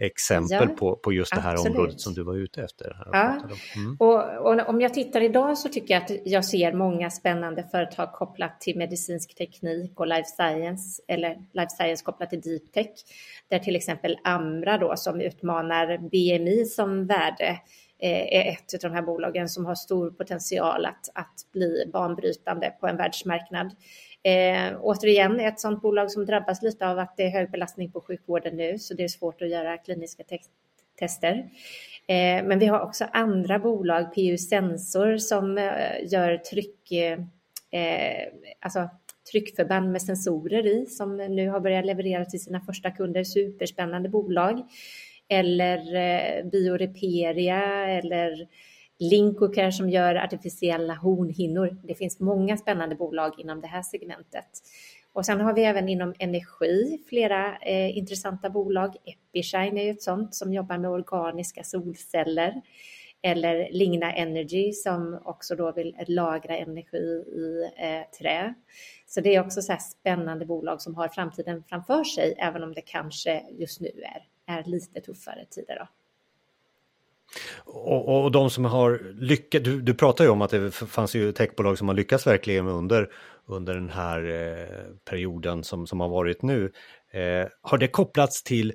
exempel 0.00 0.68
ja, 0.70 0.76
på, 0.76 0.96
på 0.96 1.12
just 1.12 1.34
det 1.34 1.40
här 1.40 1.52
absolut. 1.52 1.76
området 1.76 2.00
som 2.00 2.14
du 2.14 2.22
var 2.22 2.34
ute 2.34 2.62
efter. 2.62 2.96
Ja. 3.12 3.38
Mm. 3.76 3.96
Och, 3.98 4.46
och, 4.46 4.68
om 4.68 4.80
jag 4.80 4.94
tittar 4.94 5.20
idag 5.20 5.58
så 5.58 5.68
tycker 5.68 5.94
jag 5.94 6.02
att 6.02 6.10
jag 6.24 6.44
ser 6.44 6.72
många 6.72 7.10
spännande 7.10 7.64
företag 7.70 8.12
kopplat 8.12 8.60
till 8.60 8.78
medicinsk 8.78 9.34
teknik 9.34 10.00
och 10.00 10.06
life 10.06 10.28
science 10.28 11.02
eller 11.08 11.36
life 11.52 11.70
science 11.70 12.04
kopplat 12.04 12.30
till 12.30 12.40
deep 12.40 12.72
tech. 12.72 12.90
Där 13.48 13.58
till 13.58 13.76
exempel 13.76 14.16
Amra 14.24 14.78
då 14.78 14.96
som 14.96 15.20
utmanar 15.20 15.98
BMI 15.98 16.64
som 16.64 17.06
värde 17.06 17.60
eh, 17.98 18.36
är 18.38 18.50
ett 18.50 18.84
av 18.84 18.90
de 18.90 18.94
här 18.96 19.02
bolagen 19.02 19.48
som 19.48 19.66
har 19.66 19.74
stor 19.74 20.10
potential 20.10 20.86
att, 20.86 21.08
att 21.14 21.52
bli 21.52 21.90
banbrytande 21.92 22.74
på 22.80 22.86
en 22.86 22.96
världsmarknad. 22.96 23.72
Eh, 24.22 24.80
återigen 24.80 25.40
ett 25.40 25.60
sådant 25.60 25.82
bolag 25.82 26.10
som 26.10 26.26
drabbas 26.26 26.62
lite 26.62 26.88
av 26.88 26.98
att 26.98 27.16
det 27.16 27.22
är 27.22 27.30
hög 27.30 27.50
belastning 27.50 27.92
på 27.92 28.00
sjukvården 28.00 28.56
nu, 28.56 28.78
så 28.78 28.94
det 28.94 29.04
är 29.04 29.08
svårt 29.08 29.42
att 29.42 29.50
göra 29.50 29.76
kliniska 29.76 30.24
te 30.24 30.38
tester. 30.98 31.34
Eh, 32.06 32.44
men 32.44 32.58
vi 32.58 32.66
har 32.66 32.80
också 32.80 33.04
andra 33.12 33.58
bolag, 33.58 34.14
PU 34.14 34.38
Sensor, 34.38 35.16
som 35.16 35.58
eh, 35.58 36.12
gör 36.12 36.36
tryck, 36.36 36.92
eh, 36.92 37.18
eh, 37.80 38.28
alltså 38.60 38.88
tryckförband 39.32 39.92
med 39.92 40.02
sensorer 40.02 40.66
i, 40.66 40.86
som 40.86 41.16
nu 41.16 41.48
har 41.48 41.60
börjat 41.60 41.86
leverera 41.86 42.24
till 42.24 42.42
sina 42.42 42.60
första 42.60 42.90
kunder. 42.90 43.24
Superspännande 43.24 44.08
bolag. 44.08 44.62
Eller 45.28 45.94
eh, 45.94 46.44
Bioreperia 46.44 47.86
eller 47.86 48.48
Linkocare 49.00 49.72
som 49.72 49.90
gör 49.90 50.14
artificiella 50.14 50.94
hornhinnor. 50.94 51.80
Det 51.84 51.94
finns 51.94 52.20
många 52.20 52.56
spännande 52.56 52.94
bolag 52.94 53.34
inom 53.38 53.60
det 53.60 53.66
här 53.66 53.82
segmentet. 53.82 54.48
Och 55.12 55.26
sen 55.26 55.40
har 55.40 55.54
vi 55.54 55.64
även 55.64 55.88
inom 55.88 56.14
energi 56.18 57.02
flera 57.08 57.56
eh, 57.58 57.96
intressanta 57.98 58.50
bolag. 58.50 58.96
Epishine 59.04 59.78
är 59.78 59.84
ju 59.84 59.90
ett 59.90 60.02
sånt 60.02 60.34
som 60.34 60.52
jobbar 60.52 60.78
med 60.78 60.90
organiska 60.90 61.64
solceller. 61.64 62.62
Eller 63.22 63.68
Ligna 63.72 64.12
Energy 64.12 64.72
som 64.72 65.20
också 65.24 65.56
då 65.56 65.72
vill 65.72 65.96
lagra 66.08 66.56
energi 66.56 67.24
i 67.26 67.70
eh, 67.76 68.18
trä. 68.18 68.54
Så 69.06 69.20
det 69.20 69.34
är 69.34 69.40
också 69.40 69.62
så 69.62 69.76
spännande 69.80 70.46
bolag 70.46 70.82
som 70.82 70.94
har 70.94 71.08
framtiden 71.08 71.64
framför 71.68 72.04
sig, 72.04 72.34
även 72.38 72.62
om 72.62 72.74
det 72.74 72.80
kanske 72.80 73.44
just 73.50 73.80
nu 73.80 73.88
är, 73.88 74.54
är 74.56 74.64
lite 74.64 75.00
tuffare 75.00 75.44
tider. 75.50 75.76
Då. 75.78 75.99
Och, 77.64 78.24
och 78.24 78.32
de 78.32 78.50
som 78.50 78.64
har 78.64 79.00
lyckats, 79.20 79.64
du, 79.64 79.80
du 79.80 79.94
pratar 79.94 80.24
ju 80.24 80.30
om 80.30 80.42
att 80.42 80.50
det 80.50 80.70
fanns 80.70 81.14
ju 81.14 81.32
techbolag 81.32 81.78
som 81.78 81.88
har 81.88 81.94
lyckats 81.94 82.26
verkligen 82.26 82.66
under, 82.66 83.08
under 83.46 83.74
den 83.74 83.90
här 83.90 84.24
eh, 84.24 84.94
perioden 85.10 85.64
som, 85.64 85.86
som 85.86 86.00
har 86.00 86.08
varit 86.08 86.42
nu. 86.42 86.72
Eh, 87.12 87.48
har 87.62 87.78
det 87.78 87.88
kopplats 87.88 88.42
till 88.42 88.72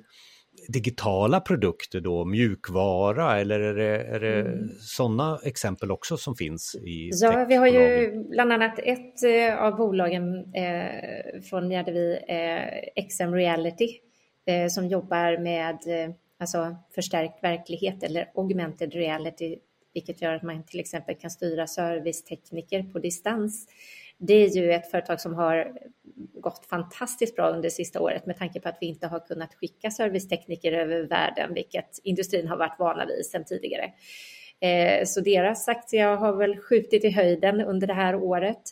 digitala 0.68 1.40
produkter 1.40 2.00
då, 2.00 2.24
mjukvara 2.24 3.40
eller 3.40 3.60
är 3.60 3.74
det, 3.74 4.04
är 4.04 4.20
det 4.20 4.40
mm. 4.40 4.68
sådana 4.80 5.38
exempel 5.44 5.90
också 5.90 6.16
som 6.16 6.36
finns 6.36 6.74
i 6.74 7.10
Ja, 7.12 7.44
vi 7.48 7.54
har 7.54 7.66
ju 7.66 8.10
bland 8.30 8.52
annat 8.52 8.78
ett 8.78 9.22
eh, 9.22 9.62
av 9.62 9.76
bolagen 9.76 10.54
eh, 10.54 11.40
från 11.50 11.70
Gärdevi, 11.70 12.18
eh, 12.28 13.04
XM 13.08 13.34
Reality, 13.34 13.88
eh, 14.46 14.68
som 14.68 14.86
jobbar 14.86 15.42
med 15.42 15.74
eh, 15.74 16.14
alltså 16.38 16.76
förstärkt 16.94 17.44
verklighet 17.44 18.02
eller 18.02 18.30
augmented 18.34 18.94
reality, 18.94 19.58
vilket 19.94 20.22
gör 20.22 20.34
att 20.34 20.42
man 20.42 20.66
till 20.66 20.80
exempel 20.80 21.14
kan 21.14 21.30
styra 21.30 21.66
servicetekniker 21.66 22.82
på 22.82 22.98
distans. 22.98 23.68
Det 24.18 24.34
är 24.34 24.48
ju 24.48 24.72
ett 24.72 24.90
företag 24.90 25.20
som 25.20 25.34
har 25.34 25.72
gått 26.34 26.66
fantastiskt 26.66 27.36
bra 27.36 27.48
under 27.48 27.62
det 27.62 27.70
sista 27.70 28.00
året 28.00 28.26
med 28.26 28.38
tanke 28.38 28.60
på 28.60 28.68
att 28.68 28.78
vi 28.80 28.86
inte 28.86 29.06
har 29.06 29.20
kunnat 29.20 29.54
skicka 29.54 29.90
servicetekniker 29.90 30.72
över 30.72 31.02
världen, 31.02 31.54
vilket 31.54 32.00
industrin 32.02 32.48
har 32.48 32.56
varit 32.56 32.78
vana 32.78 33.06
vid 33.06 33.26
sedan 33.26 33.44
tidigare. 33.44 33.92
Eh, 34.60 35.04
så 35.04 35.20
deras 35.20 35.68
aktier 35.68 36.16
har 36.16 36.36
väl 36.36 36.56
skjutit 36.56 37.04
i 37.04 37.10
höjden 37.10 37.60
under 37.60 37.86
det 37.86 37.94
här 37.94 38.14
året. 38.14 38.62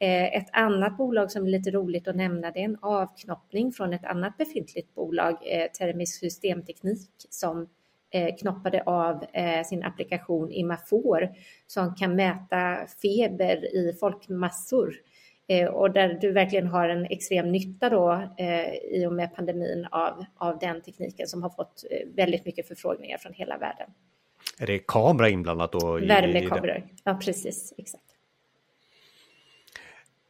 Eh, 0.00 0.36
ett 0.36 0.48
annat 0.52 0.96
bolag 0.96 1.30
som 1.30 1.46
är 1.46 1.50
lite 1.50 1.70
roligt 1.70 2.08
att 2.08 2.16
nämna 2.16 2.50
det 2.50 2.60
är 2.60 2.64
en 2.64 2.78
avknoppning 2.82 3.72
från 3.72 3.92
ett 3.92 4.04
annat 4.04 4.36
befintligt 4.36 4.94
bolag, 4.94 5.36
eh, 5.42 5.70
Termisk 5.70 6.20
systemteknik, 6.20 7.10
som 7.30 7.68
eh, 8.10 8.36
knoppade 8.36 8.82
av 8.82 9.24
sin 9.64 9.82
applikation 9.82 10.52
Imafor 10.52 11.28
som 11.66 11.94
kan 11.94 12.16
mäta 12.16 12.76
feber 13.02 13.76
i 13.76 13.96
folkmassor 14.00 14.94
och 15.72 15.90
där 15.90 16.18
du 16.20 16.32
verkligen 16.32 16.66
har 16.66 16.88
en 16.88 17.04
extrem 17.04 17.52
nytta 17.52 17.90
då 17.90 18.34
i 18.90 19.06
och 19.06 19.12
med 19.12 19.34
pandemin 19.34 19.86
av, 19.90 20.24
av 20.36 20.58
den 20.58 20.80
tekniken 20.82 21.26
som 21.26 21.42
har 21.42 21.50
fått 21.50 21.84
väldigt 22.14 22.44
mycket 22.44 22.68
förfrågningar 22.68 23.18
från 23.18 23.32
hela 23.32 23.58
världen. 23.58 23.90
Är 24.58 24.66
det 24.66 24.78
kamera 24.78 25.28
inblandat 25.28 25.72
då? 25.72 25.92
Värmekameror, 25.92 26.82
ja 27.04 27.18
precis, 27.24 27.74
exakt. 27.76 28.17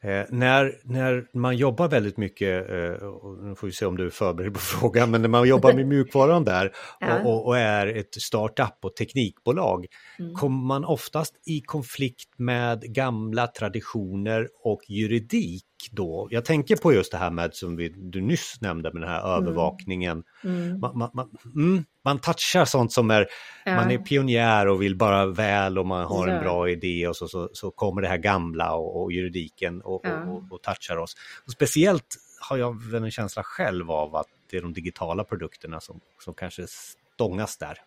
Eh, 0.01 0.25
när, 0.29 0.81
när 0.85 1.27
man 1.33 1.57
jobbar 1.57 1.89
väldigt 1.89 2.17
mycket, 2.17 2.71
eh, 2.71 3.07
och 3.07 3.45
nu 3.45 3.55
får 3.55 3.67
vi 3.67 3.73
se 3.73 3.87
om 3.87 3.97
du 3.97 4.07
är 4.07 4.11
förberedd 4.11 4.55
på 4.55 4.61
frågan, 4.81 5.11
men 5.11 5.23
när 5.23 5.29
man 5.29 5.49
jobbar 5.49 5.73
med 5.73 5.87
mjukvaran 5.87 6.45
där 6.45 6.73
ja. 7.01 7.25
och, 7.25 7.47
och, 7.47 7.59
är 7.59 7.87
ett 7.87 8.15
startup 8.15 8.79
och 8.83 8.97
teknikbolag, 8.97 9.87
mm. 10.19 10.35
kommer 10.35 10.67
man 10.67 10.85
oftast 10.85 11.35
i 11.47 11.61
konflikt 11.61 12.29
med 12.37 12.83
gamla 12.83 13.47
traditioner 13.47 14.49
och 14.65 14.81
juridik 14.89 15.65
då? 15.91 16.29
Jag 16.31 16.45
tänker 16.45 16.77
på 16.77 16.93
just 16.93 17.13
det 17.13 17.19
här 17.19 17.31
med 17.31 17.55
som 17.55 17.77
vi, 17.77 17.89
du 17.89 18.21
nyss 18.21 18.61
nämnde 18.61 18.93
med 18.93 19.03
den 19.03 19.11
här 19.11 19.37
mm. 19.37 19.43
övervakningen. 19.43 20.23
Mm. 20.45 20.81
Man, 20.81 20.99
man, 20.99 21.11
man, 21.15 21.31
mm, 21.55 21.85
man, 22.05 22.19
touchar 22.19 22.65
sånt 22.65 22.93
som 22.93 23.11
är, 23.11 23.27
ja. 23.65 23.75
man 23.75 23.91
är 23.91 23.99
pionjär 23.99 24.69
och 24.69 24.83
vill 24.83 24.97
bara 24.97 25.27
väl 25.27 25.79
och 25.79 25.87
man 25.87 26.05
har 26.05 26.29
ja. 26.29 26.35
en 26.35 26.43
bra 26.43 26.69
idé 26.69 27.09
och 27.09 27.17
så, 27.17 27.29
så, 27.29 27.51
så 27.53 27.71
kommer 27.71 28.03
det 28.03 28.09
här 28.09 28.19
gamla 28.19 28.75
och, 28.75 29.03
och 29.03 29.13
juridiken 29.13 29.81
och, 29.83 30.01
ja. 30.05 30.25
och, 30.25 30.37
och, 30.37 30.43
och, 30.51 30.63
touchar 30.63 30.97
oss. 30.97 31.17
Och 31.47 31.53
speciellt 31.53 32.17
har 32.41 32.57
jag 32.57 32.83
väl 32.83 33.05
en 33.05 33.11
känsla 33.11 33.43
själv 33.43 33.91
av 33.91 34.17
att 34.17 34.29
det 34.51 34.57
är 34.57 34.63
de 34.63 34.73
digitala 34.73 35.25
produkterna 35.25 35.81
som, 35.81 36.01
som 36.25 36.35
kanske 36.35 36.67
stångas 37.15 37.57
där. 37.57 37.79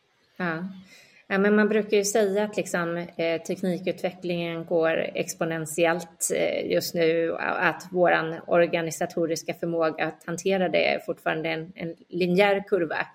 Ja. 1.32 1.38
Men 1.38 1.56
man 1.56 1.70
brukar 1.70 1.98
ju 1.98 2.04
säga 2.04 2.44
att 2.44 2.58
liksom, 2.58 2.98
eh, 2.98 3.42
teknikutvecklingen 3.42 4.66
går 4.66 4.98
exponentiellt 4.98 6.32
eh, 6.36 6.72
just 6.72 6.94
nu, 6.96 7.32
och 7.32 7.66
att 7.66 7.84
vår 7.92 8.42
organisatoriska 8.48 9.54
förmåga 9.54 10.06
att 10.06 10.24
hantera 10.26 10.70
det 10.70 10.94
är 10.94 11.00
fortfarande 11.00 11.50
en, 11.50 11.74
en 11.76 11.96
linjär 12.10 12.64
kurva. 12.68 13.08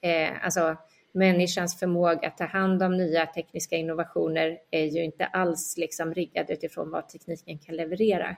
Eh, 0.00 0.44
alltså, 0.44 0.76
människans 1.12 1.78
förmåga 1.78 2.28
att 2.28 2.38
ta 2.38 2.44
hand 2.44 2.82
om 2.82 2.96
nya 2.96 3.26
tekniska 3.26 3.76
innovationer 3.76 4.58
är 4.70 4.84
ju 4.84 5.04
inte 5.04 5.26
alls 5.26 5.74
liksom 5.76 6.14
riggad 6.14 6.50
utifrån 6.50 6.90
vad 6.90 7.08
tekniken 7.08 7.58
kan 7.58 7.76
leverera. 7.76 8.36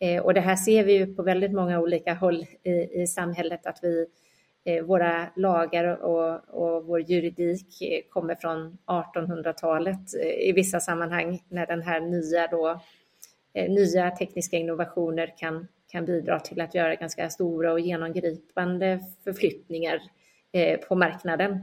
Eh, 0.00 0.22
och 0.22 0.34
det 0.34 0.40
här 0.40 0.56
ser 0.56 0.84
vi 0.84 0.92
ju 0.92 1.14
på 1.14 1.22
väldigt 1.22 1.52
många 1.52 1.80
olika 1.80 2.14
håll 2.14 2.46
i, 2.62 3.02
i 3.02 3.06
samhället, 3.06 3.66
att 3.66 3.78
vi 3.82 4.06
Eh, 4.64 4.82
våra 4.84 5.26
lagar 5.36 5.84
och, 5.84 6.40
och 6.48 6.86
vår 6.86 7.00
juridik 7.00 7.82
eh, 7.82 8.00
kommer 8.08 8.34
från 8.34 8.78
1800-talet 8.86 10.14
eh, 10.22 10.48
i 10.48 10.52
vissa 10.52 10.80
sammanhang 10.80 11.42
när 11.48 11.66
den 11.66 11.82
här 11.82 12.00
nya, 12.00 12.46
då, 12.46 12.80
nya 13.68 14.10
tekniska 14.10 14.56
innovationer 14.56 15.34
kan, 15.36 15.68
kan 15.88 16.04
bidra 16.04 16.40
till 16.40 16.60
att 16.60 16.74
göra 16.74 16.94
ganska 16.94 17.30
stora 17.30 17.72
och 17.72 17.80
genomgripande 17.80 19.00
förflyttningar 19.24 20.02
på 20.88 20.94
marknaden. 20.94 21.58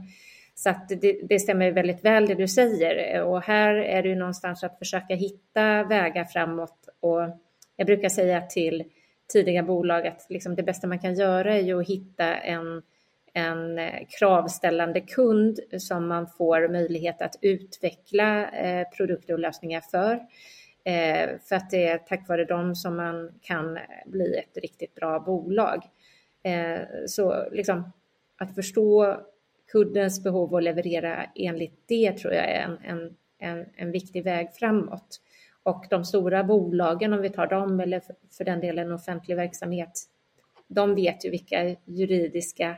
Så 0.54 0.70
att 0.70 0.88
det, 0.88 1.20
det, 1.22 1.40
stämmer 1.40 1.70
väldigt 1.70 2.04
väl 2.04 2.26
det 2.26 2.34
du 2.34 2.48
säger 2.48 3.22
och 3.22 3.42
här 3.42 3.74
är 3.74 4.02
det 4.02 4.08
ju 4.08 4.14
någonstans 4.14 4.64
att 4.64 4.78
försöka 4.78 5.14
hitta 5.14 5.84
vägar 5.84 6.24
framåt 6.24 6.88
och 7.00 7.20
jag 7.76 7.86
brukar 7.86 8.08
säga 8.08 8.40
till 8.40 8.84
tidiga 9.30 9.62
bolag 9.62 10.06
att 10.06 10.26
liksom 10.28 10.54
det 10.54 10.62
bästa 10.62 10.86
man 10.86 10.98
kan 10.98 11.14
göra 11.14 11.54
är 11.54 11.62
ju 11.62 11.80
att 11.80 11.88
hitta 11.88 12.36
en, 12.36 12.82
en 13.32 13.78
eh, 13.78 14.06
kravställande 14.18 15.00
kund 15.00 15.60
som 15.78 16.08
man 16.08 16.26
får 16.26 16.68
möjlighet 16.68 17.22
att 17.22 17.36
utveckla 17.40 18.50
eh, 18.50 18.88
produkter 18.96 19.32
och 19.32 19.38
lösningar 19.38 19.80
för. 19.80 20.14
Eh, 20.84 21.30
för 21.48 21.56
att 21.56 21.70
det 21.70 21.86
är 21.86 21.98
tack 21.98 22.28
vare 22.28 22.44
dem 22.44 22.74
som 22.74 22.96
man 22.96 23.32
kan 23.40 23.78
bli 24.06 24.34
ett 24.34 24.62
riktigt 24.62 24.94
bra 24.94 25.20
bolag. 25.20 25.82
Eh, 26.42 26.80
så 27.06 27.48
liksom, 27.52 27.92
att 28.38 28.54
förstå 28.54 29.16
kundens 29.72 30.22
behov 30.24 30.52
och 30.52 30.62
leverera 30.62 31.26
enligt 31.34 31.88
det 31.88 32.12
tror 32.12 32.32
jag 32.34 32.44
är 32.44 32.60
en, 32.60 32.78
en, 32.84 33.16
en, 33.38 33.66
en 33.76 33.92
viktig 33.92 34.24
väg 34.24 34.54
framåt. 34.54 35.20
Och 35.62 35.86
de 35.90 36.04
stora 36.04 36.44
bolagen, 36.44 37.12
om 37.12 37.20
vi 37.20 37.30
tar 37.30 37.46
dem, 37.46 37.80
eller 37.80 38.02
för 38.36 38.44
den 38.44 38.60
delen 38.60 38.92
offentlig 38.92 39.36
verksamhet, 39.36 40.02
de 40.66 40.94
vet 40.94 41.24
ju 41.24 41.30
vilka 41.30 41.76
juridiska 41.84 42.76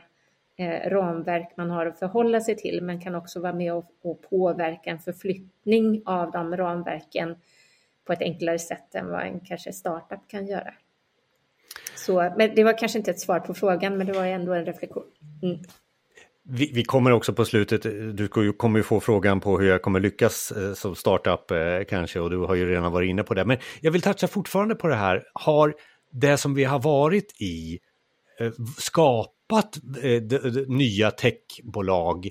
eh, 0.55 0.89
ramverk 0.89 1.57
man 1.57 1.69
har 1.69 1.85
att 1.85 1.99
förhålla 1.99 2.41
sig 2.41 2.55
till, 2.55 2.81
men 2.81 3.01
kan 3.01 3.15
också 3.15 3.39
vara 3.39 3.53
med 3.53 3.73
och, 3.73 3.91
och 4.01 4.21
påverka 4.21 4.89
en 4.89 4.99
förflyttning 4.99 6.01
av 6.05 6.31
de 6.31 6.57
ramverken 6.57 7.35
på 8.05 8.13
ett 8.13 8.21
enklare 8.21 8.59
sätt 8.59 8.95
än 8.95 9.09
vad 9.09 9.21
en 9.21 9.39
kanske 9.39 9.73
startup 9.73 10.27
kan 10.27 10.47
göra. 10.47 10.73
Så, 11.95 12.33
men 12.37 12.55
det 12.55 12.63
var 12.63 12.77
kanske 12.77 12.97
inte 12.97 13.11
ett 13.11 13.19
svar 13.19 13.39
på 13.39 13.53
frågan, 13.53 13.97
men 13.97 14.07
det 14.07 14.13
var 14.13 14.25
ändå 14.25 14.53
en 14.53 14.65
reflektion. 14.65 15.11
Mm. 15.43 15.59
Vi, 16.45 16.71
vi, 16.73 16.83
kommer 16.83 17.11
också 17.11 17.33
på 17.33 17.45
slutet, 17.45 17.81
du 18.17 18.27
kommer 18.57 18.79
ju 18.79 18.83
få 18.83 18.99
frågan 18.99 19.39
på 19.39 19.59
hur 19.59 19.69
jag 19.69 19.81
kommer 19.81 19.99
lyckas 19.99 20.51
eh, 20.51 20.73
som 20.73 20.95
startup 20.95 21.51
eh, 21.51 21.57
kanske 21.89 22.19
och 22.19 22.29
du 22.29 22.37
har 22.37 22.55
ju 22.55 22.69
redan 22.69 22.91
varit 22.91 23.09
inne 23.09 23.23
på 23.23 23.33
det. 23.33 23.45
Men 23.45 23.57
jag 23.81 23.91
vill 23.91 24.01
toucha 24.01 24.27
fortfarande 24.27 24.75
på 24.75 24.87
det 24.87 24.95
här, 24.95 25.23
har 25.33 25.73
det 26.11 26.37
som 26.37 26.53
vi 26.55 26.63
har 26.63 26.79
varit 26.79 27.41
i 27.41 27.79
eh, 28.39 28.51
skapat 28.77 29.77
nya 30.67 31.11
techbolag 31.11 32.29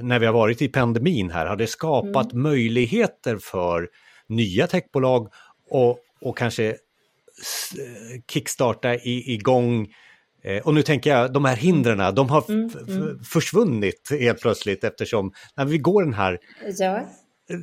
när 0.00 0.18
vi 0.18 0.26
har 0.26 0.32
varit 0.32 0.62
i 0.62 0.68
pandemin 0.68 1.30
här? 1.30 1.46
Har 1.46 1.56
det 1.56 1.66
skapat 1.66 2.32
mm. 2.32 2.42
möjligheter 2.42 3.36
för 3.36 3.88
nya 4.28 4.66
techbolag 4.66 5.32
och, 5.70 5.98
och 6.20 6.38
kanske 6.38 6.76
kickstarta 8.32 8.94
igång 9.04 9.82
Eh, 9.84 9.88
och 10.64 10.74
nu 10.74 10.82
tänker 10.82 11.10
jag, 11.10 11.32
de 11.32 11.44
här 11.44 11.56
hindren, 11.56 12.14
de 12.14 12.28
har 12.28 12.50
mm, 12.50 12.70
mm. 12.88 13.18
försvunnit 13.24 14.08
helt 14.20 14.40
plötsligt 14.40 14.84
eftersom 14.84 15.32
när 15.56 15.64
vi 15.64 15.78
går 15.78 16.02
den 16.02 16.14
här, 16.14 16.38
ja. 16.78 17.00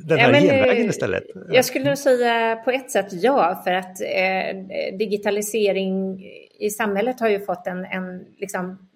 den 0.06 0.18
här 0.18 0.32
ja, 0.32 0.40
genvägen 0.40 0.84
eh, 0.84 0.90
istället. 0.90 1.24
Jag 1.50 1.64
skulle 1.64 1.84
nog 1.84 1.98
säga 1.98 2.56
på 2.56 2.70
ett 2.70 2.90
sätt 2.90 3.06
ja, 3.10 3.60
för 3.64 3.72
att 3.72 4.00
eh, 4.00 4.96
digitalisering 4.98 6.24
i 6.60 6.70
samhället 6.70 7.20
har 7.20 7.28
ju 7.28 7.40
fått 7.40 7.66
en, 7.66 7.84
en 7.84 8.24
liksom, 8.38 8.88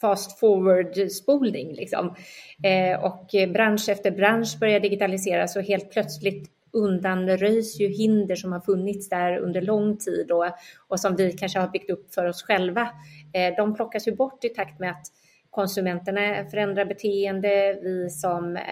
fast 0.00 0.40
forward-spolning. 0.40 1.72
Liksom. 1.72 2.14
Eh, 2.62 3.04
och 3.04 3.30
bransch 3.52 3.88
efter 3.88 4.10
bransch 4.10 4.58
börjar 4.60 4.80
digitaliseras 4.80 5.56
och 5.56 5.62
helt 5.62 5.90
plötsligt 5.90 6.50
undanröjs 6.72 7.80
ju 7.80 7.88
hinder 7.88 8.36
som 8.36 8.52
har 8.52 8.60
funnits 8.60 9.08
där 9.08 9.36
under 9.38 9.60
lång 9.60 9.96
tid 9.96 10.30
och, 10.30 10.46
och 10.88 11.00
som 11.00 11.16
vi 11.16 11.32
kanske 11.32 11.58
har 11.58 11.68
byggt 11.68 11.90
upp 11.90 12.14
för 12.14 12.26
oss 12.26 12.42
själva. 12.42 12.88
Eh, 13.32 13.56
de 13.56 13.74
plockas 13.74 14.08
ju 14.08 14.16
bort 14.16 14.44
i 14.44 14.48
takt 14.48 14.80
med 14.80 14.90
att 14.90 15.06
konsumenterna 15.50 16.44
förändrar 16.50 16.84
beteende, 16.84 17.78
vi 17.82 18.10
som 18.10 18.56
eh, 18.56 18.62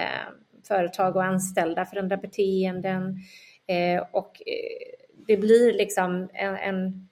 företag 0.69 1.17
och 1.17 1.25
anställda 1.25 1.87
förändrar 1.87 2.17
beteenden 2.17 3.17
eh, 3.67 4.03
och 4.13 4.43
eh, 4.47 4.97
det 5.27 5.37
blir 5.37 5.73
liksom 5.73 6.29
en, 6.33 6.57
en 6.57 7.09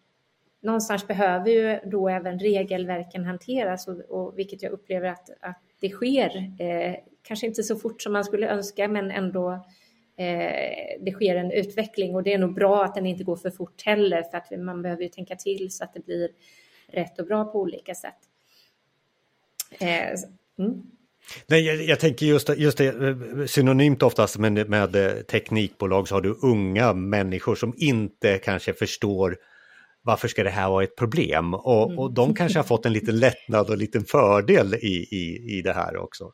någonstans 0.63 1.07
behöver 1.07 1.51
ju 1.51 1.79
då 1.91 2.09
även 2.09 2.39
regelverken 2.39 3.25
hanteras 3.25 3.89
och, 3.89 4.01
och 4.01 4.39
vilket 4.39 4.63
jag 4.63 4.73
upplever 4.73 5.09
att, 5.09 5.31
att 5.41 5.63
det 5.81 5.91
sker. 5.91 6.53
Eh, 6.59 6.95
kanske 7.23 7.47
inte 7.47 7.63
så 7.63 7.77
fort 7.77 8.03
som 8.03 8.13
man 8.13 8.25
skulle 8.25 8.49
önska 8.49 8.89
men 8.89 9.11
ändå 9.11 9.51
Eh, 9.51 9.65
det 11.01 11.13
sker 11.13 11.37
en 11.37 11.51
utveckling 11.51 12.15
och 12.15 12.23
det 12.23 12.33
är 12.33 12.39
nog 12.39 12.55
bra 12.55 12.85
att 12.85 12.95
den 12.95 13.07
inte 13.07 13.25
går 13.25 13.37
för 13.37 13.51
fort 13.51 13.83
heller 13.85 14.23
för 14.23 14.39
att 14.39 14.61
man 14.61 14.83
behöver 14.83 15.03
ju 15.03 15.09
tänka 15.09 15.37
till 15.37 15.71
så 15.71 15.85
att 15.85 15.95
det 15.95 16.05
blir 16.05 16.29
rätt 16.87 17.19
och 17.19 17.27
bra 17.27 17.45
på 17.45 17.61
olika 17.61 17.95
sätt. 17.95 18.19
Eh, 19.81 20.09
mm. 20.59 20.83
Nej, 21.47 21.67
jag, 21.67 21.83
jag, 21.83 22.01
tänker 22.01 22.27
just, 22.27 22.49
just 22.57 22.79
det, 22.79 23.49
synonymt 23.49 24.03
oftast 24.03 24.39
med, 24.39 24.69
med 24.69 25.27
teknikbolag 25.27 26.09
så 26.09 26.15
har 26.15 26.23
du 26.23 26.39
unga 26.43 26.93
människor 26.93 27.55
som 27.55 27.75
inte 27.77 28.39
kanske 28.39 28.73
förstår 28.73 29.37
varför 30.03 30.29
ska 30.29 30.45
det 30.45 30.51
här 30.51 30.69
vara 30.69 30.85
ett 30.85 30.97
problem? 30.97 31.55
Och, 31.55 31.87
mm. 31.87 31.99
och 31.99 32.13
de 32.13 32.35
kanske 32.35 32.59
har 32.59 32.65
fått 32.65 32.87
en 32.87 32.93
liten 32.93 33.19
lättnad 33.19 33.67
och 33.67 33.73
en 33.73 33.79
liten 33.79 34.05
fördel 34.05 34.75
i, 34.75 35.09
i, 35.11 35.59
i 35.59 35.63
det 35.63 35.73
här 35.73 35.97
också. 35.97 36.33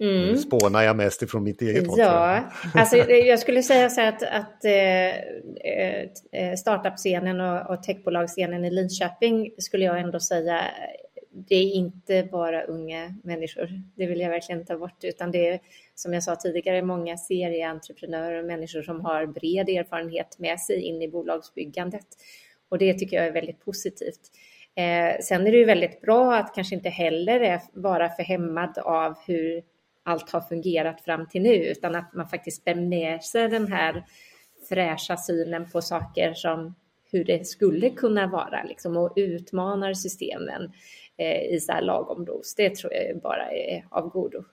Mm. 0.00 0.36
Spånar 0.36 0.82
jag 0.82 0.96
mest 0.96 1.22
ifrån 1.22 1.44
mitt 1.44 1.62
eget 1.62 1.86
håll. 1.86 1.98
Ja, 1.98 2.40
alltså, 2.74 2.96
jag 2.96 3.38
skulle 3.38 3.62
säga 3.62 3.90
så 3.90 4.00
att, 4.00 4.22
att 4.22 4.64
eh, 4.64 5.08
eh, 6.32 6.54
startup-scenen 6.58 7.40
och, 7.40 7.70
och 7.70 7.82
techbolagsscenen 7.82 8.64
i 8.64 8.70
Linköping 8.70 9.50
skulle 9.58 9.84
jag 9.84 10.00
ändå 10.00 10.20
säga 10.20 10.60
det 11.34 11.54
är 11.54 11.72
inte 11.74 12.28
bara 12.32 12.62
unga 12.62 13.14
människor. 13.22 13.68
Det 13.94 14.06
vill 14.06 14.20
jag 14.20 14.30
verkligen 14.30 14.64
ta 14.64 14.76
bort, 14.76 15.04
utan 15.04 15.30
det 15.30 15.48
är 15.48 15.60
som 15.94 16.12
jag 16.12 16.22
sa 16.22 16.36
tidigare 16.36 16.82
många 16.82 17.16
serieentreprenörer 17.16 18.38
och 18.38 18.44
människor 18.44 18.82
som 18.82 19.00
har 19.00 19.26
bred 19.26 19.68
erfarenhet 19.68 20.38
med 20.38 20.60
sig 20.60 20.80
in 20.80 21.02
i 21.02 21.08
bolagsbyggandet. 21.08 22.06
Och 22.68 22.78
det 22.78 22.94
tycker 22.94 23.16
jag 23.16 23.26
är 23.26 23.32
väldigt 23.32 23.64
positivt. 23.64 24.20
Eh, 24.76 25.20
sen 25.20 25.46
är 25.46 25.52
det 25.52 25.58
ju 25.58 25.64
väldigt 25.64 26.00
bra 26.00 26.34
att 26.34 26.54
kanske 26.54 26.74
inte 26.74 26.88
heller 26.88 27.40
är, 27.40 27.60
vara 27.72 28.08
för 28.08 28.22
hämmad 28.22 28.78
av 28.78 29.14
hur 29.26 29.62
allt 30.04 30.30
har 30.30 30.40
fungerat 30.40 31.00
fram 31.00 31.28
till 31.28 31.42
nu, 31.42 31.54
utan 31.54 31.94
att 31.94 32.14
man 32.14 32.28
faktiskt 32.28 32.64
bär 32.64 32.74
med 32.74 33.24
sig 33.24 33.48
den 33.48 33.72
här 33.72 34.04
fräscha 34.68 35.16
synen 35.16 35.70
på 35.70 35.82
saker 35.82 36.34
som 36.34 36.74
hur 37.10 37.24
det 37.24 37.46
skulle 37.46 37.90
kunna 37.90 38.26
vara 38.26 38.62
liksom, 38.62 38.96
och 38.96 39.12
utmanar 39.16 39.94
systemen 39.94 40.72
eh, 41.16 41.54
i 41.54 41.60
så 41.60 41.72
här 41.72 41.82
lagom 41.82 42.24
dos. 42.24 42.54
Det 42.54 42.76
tror 42.76 42.92
jag 42.92 43.20
bara 43.20 43.50
är 43.50 43.86
av 43.90 44.08
godo. 44.08 44.44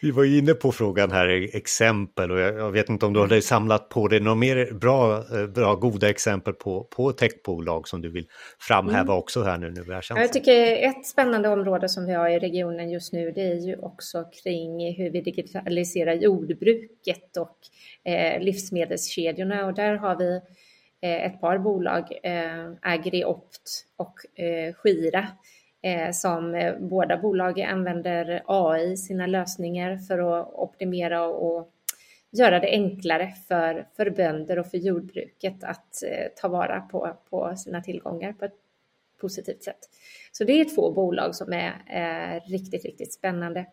Vi 0.00 0.10
var 0.10 0.24
inne 0.24 0.54
på 0.54 0.72
frågan 0.72 1.10
här, 1.10 1.56
exempel 1.56 2.30
och 2.30 2.38
jag, 2.38 2.70
vet 2.70 2.88
inte 2.88 3.06
om 3.06 3.12
du 3.12 3.20
har 3.20 3.40
samlat 3.40 3.88
på 3.88 4.08
dig 4.08 4.20
några 4.20 4.34
mer 4.34 4.72
bra, 4.72 5.16
eh, 5.16 5.46
bra 5.46 5.74
goda 5.74 6.10
exempel 6.10 6.54
på, 6.54 6.84
på 6.84 7.12
techbolag 7.12 7.88
som 7.88 8.00
du 8.00 8.10
vill 8.10 8.26
framhäva 8.58 9.00
mm. 9.00 9.14
också 9.14 9.42
här 9.42 9.58
nu. 9.58 9.70
nu 9.70 10.00
jag 10.08 10.32
tycker 10.32 10.88
ett 10.88 11.06
spännande 11.06 11.48
område 11.48 11.88
som 11.88 12.06
vi 12.06 12.12
har 12.12 12.28
i 12.28 12.38
regionen 12.38 12.90
just 12.90 13.12
nu 13.12 13.32
det 13.32 13.42
är 13.42 13.66
ju 13.66 13.76
också 13.76 14.24
kring 14.42 14.94
hur 14.94 15.10
vi 15.10 15.20
digitaliserar 15.20 16.14
jordbruket 16.14 17.36
och 17.36 17.58
eh, 18.12 18.40
livsmedelskedjorna 18.40 19.66
och 19.66 19.74
där 19.74 19.96
har 19.96 20.16
vi 20.16 20.40
eh, 21.02 21.26
ett 21.26 21.40
par 21.40 21.58
bolag, 21.58 22.18
eh, 22.22 22.72
AgriOpt 22.82 23.86
och 23.96 24.40
eh, 24.42 24.74
Skira 24.74 25.28
Eh, 25.82 26.10
som 26.10 26.54
eh, 26.54 26.78
båda 26.78 27.16
bolag 27.16 27.60
använder 27.60 28.42
AI 28.46 28.92
i 28.92 28.96
sina 28.96 29.26
lösningar 29.26 29.96
för 29.96 30.40
att 30.40 30.52
optimera 30.54 31.24
och 31.24 31.72
göra 32.30 32.60
det 32.60 32.70
enklare 32.70 33.32
för, 33.48 33.88
för 33.96 34.10
bönder 34.10 34.58
och 34.58 34.66
för 34.66 34.78
jordbruket 34.78 35.64
att 35.64 36.02
eh, 36.02 36.26
ta 36.36 36.48
vara 36.48 36.80
på, 36.80 37.16
på 37.30 37.56
sina 37.56 37.82
tillgångar 37.82 38.32
på 38.32 38.44
ett 38.44 38.56
positivt 39.20 39.62
sätt. 39.62 39.78
Så 40.32 40.44
det 40.44 40.52
är 40.52 40.64
två 40.64 40.92
bolag 40.92 41.34
som 41.34 41.52
är 41.52 41.72
eh, 41.86 42.50
riktigt, 42.50 42.84
riktigt 42.84 43.12
spännande. 43.12 43.66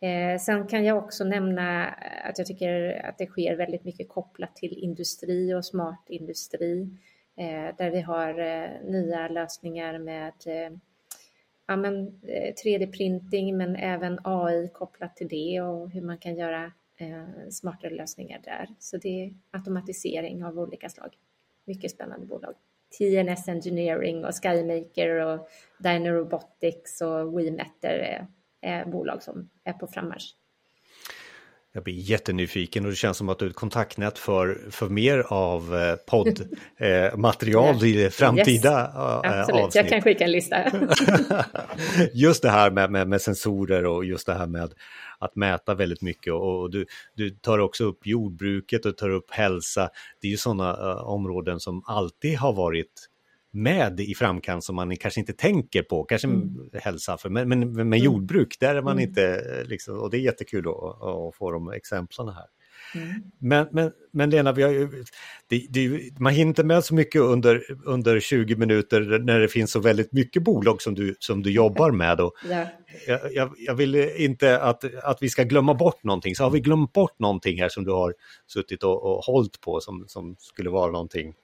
Eh, 0.00 0.38
sen 0.40 0.66
kan 0.66 0.84
jag 0.84 0.98
också 0.98 1.24
nämna 1.24 1.86
att 2.24 2.38
jag 2.38 2.46
tycker 2.46 3.02
att 3.04 3.18
det 3.18 3.26
sker 3.26 3.56
väldigt 3.56 3.84
mycket 3.84 4.08
kopplat 4.08 4.56
till 4.56 4.72
industri 4.72 5.54
och 5.54 5.64
smart 5.64 6.04
industri 6.08 6.88
eh, 7.36 7.76
där 7.78 7.90
vi 7.90 8.00
har 8.00 8.38
eh, 8.38 8.70
nya 8.84 9.28
lösningar 9.28 9.98
med 9.98 10.32
eh, 10.46 10.70
ja, 11.66 11.76
men, 11.76 12.20
eh, 12.22 12.54
3D-printing 12.64 13.56
men 13.56 13.76
även 13.76 14.18
AI 14.24 14.68
kopplat 14.68 15.16
till 15.16 15.28
det 15.28 15.60
och 15.60 15.90
hur 15.90 16.02
man 16.02 16.18
kan 16.18 16.36
göra 16.36 16.72
eh, 16.96 17.48
smartare 17.50 17.94
lösningar 17.94 18.40
där. 18.44 18.68
Så 18.78 18.96
det 18.96 19.24
är 19.24 19.34
automatisering 19.50 20.44
av 20.44 20.58
olika 20.58 20.88
slag. 20.88 21.16
Mycket 21.64 21.90
spännande 21.90 22.26
bolag. 22.26 22.54
TNS 22.98 23.48
Engineering 23.48 24.24
och 24.24 24.34
Skymaker 24.42 25.10
och 25.10 25.48
Dyno 25.78 26.10
Robotics 26.10 27.00
och 27.00 27.38
WeMetter 27.38 27.98
är, 27.98 28.26
är 28.60 28.84
bolag 28.84 29.22
som 29.22 29.50
är 29.64 29.72
på 29.72 29.86
frammarsch. 29.86 30.34
Jag 31.76 31.84
blir 31.84 31.94
jättenyfiken 31.94 32.84
och 32.84 32.90
det 32.90 32.96
känns 32.96 33.16
som 33.16 33.28
att 33.28 33.38
du 33.38 33.44
är 33.44 33.50
ett 33.50 33.56
kontaktnät 33.56 34.18
för, 34.18 34.58
för 34.70 34.88
mer 34.88 35.18
av 35.28 35.76
eh, 35.76 35.96
poddmaterial 35.96 37.74
eh, 37.82 37.88
i 37.88 38.10
framtida 38.10 38.80
yes. 38.80 38.94
Eh, 38.94 39.40
Absolut, 39.40 39.64
avsnitt. 39.64 39.74
jag 39.74 39.88
kan 39.88 40.02
skicka 40.02 40.24
en 40.24 40.30
lista. 40.30 40.56
just 42.12 42.42
det 42.42 42.50
här 42.50 42.70
med, 42.70 42.90
med, 42.90 43.08
med, 43.08 43.22
sensorer 43.22 43.84
och 43.84 44.04
just 44.04 44.26
det 44.26 44.34
här 44.34 44.46
med 44.46 44.72
att 45.18 45.36
mäta 45.36 45.74
väldigt 45.74 46.02
mycket 46.02 46.32
och 46.32 46.70
du, 46.70 46.86
du 47.14 47.30
tar 47.30 47.58
också 47.58 47.84
upp 47.84 48.06
jordbruket 48.06 48.86
och 48.86 48.96
tar 48.96 49.10
upp 49.10 49.30
hälsa. 49.30 49.90
Det 50.20 50.26
är 50.26 50.30
ju 50.30 50.36
sådana 50.36 50.72
uh, 50.72 51.08
områden 51.08 51.60
som 51.60 51.82
alltid 51.86 52.38
har 52.38 52.52
varit 52.52 52.92
med 53.56 54.00
i 54.00 54.14
framkant 54.14 54.64
som 54.64 54.76
man 54.76 54.96
kanske 54.96 55.20
inte 55.20 55.32
tänker 55.32 55.82
på, 55.82 56.04
kanske 56.04 56.28
mm. 56.28 56.70
hälsa, 56.72 57.18
för, 57.18 57.28
men, 57.28 57.48
men, 57.48 57.72
men 57.72 57.86
mm. 57.86 57.98
jordbruk, 57.98 58.56
där 58.60 58.74
är 58.74 58.82
man 58.82 58.92
mm. 58.92 59.08
inte, 59.08 59.42
liksom, 59.66 59.98
och 59.98 60.10
det 60.10 60.16
är 60.16 60.20
jättekul 60.20 60.68
att, 60.68 61.02
att 61.02 61.34
få 61.36 61.50
de 61.50 61.72
exemplen 61.72 62.28
här. 62.28 62.46
Mm. 62.94 63.22
Men, 63.38 63.68
men, 63.72 63.92
men 64.12 64.30
Lena, 64.30 64.52
vi 64.52 64.62
har 64.62 64.70
ju, 64.70 65.04
det, 65.48 65.66
det, 65.70 66.10
man 66.20 66.32
hinner 66.32 66.48
inte 66.48 66.64
med 66.64 66.84
så 66.84 66.94
mycket 66.94 67.20
under, 67.20 67.62
under 67.84 68.20
20 68.20 68.56
minuter 68.56 69.00
när 69.18 69.40
det 69.40 69.48
finns 69.48 69.70
så 69.70 69.80
väldigt 69.80 70.12
mycket 70.12 70.42
bolag 70.42 70.82
som 70.82 70.94
du, 70.94 71.16
som 71.18 71.42
du 71.42 71.50
jobbar 71.50 71.90
med. 72.02 72.20
Och 72.20 72.32
ja. 72.50 72.66
jag, 73.06 73.34
jag, 73.34 73.54
jag, 73.58 73.74
vill 73.74 73.94
inte 74.16 74.60
att, 74.60 74.84
att 75.04 75.22
vi 75.22 75.28
ska 75.28 75.42
glömma 75.42 75.74
bort 75.74 76.04
någonting, 76.04 76.34
så 76.34 76.44
har 76.44 76.50
vi 76.50 76.60
glömt 76.60 76.92
bort 76.92 77.18
någonting 77.18 77.60
här 77.60 77.68
som 77.68 77.84
du 77.84 77.90
har 77.90 78.14
suttit 78.46 78.82
och, 78.82 79.04
och 79.04 79.24
hållit 79.24 79.60
på 79.60 79.80
som, 79.80 80.04
som 80.08 80.36
skulle 80.38 80.70
vara 80.70 80.92
någonting 80.92 81.34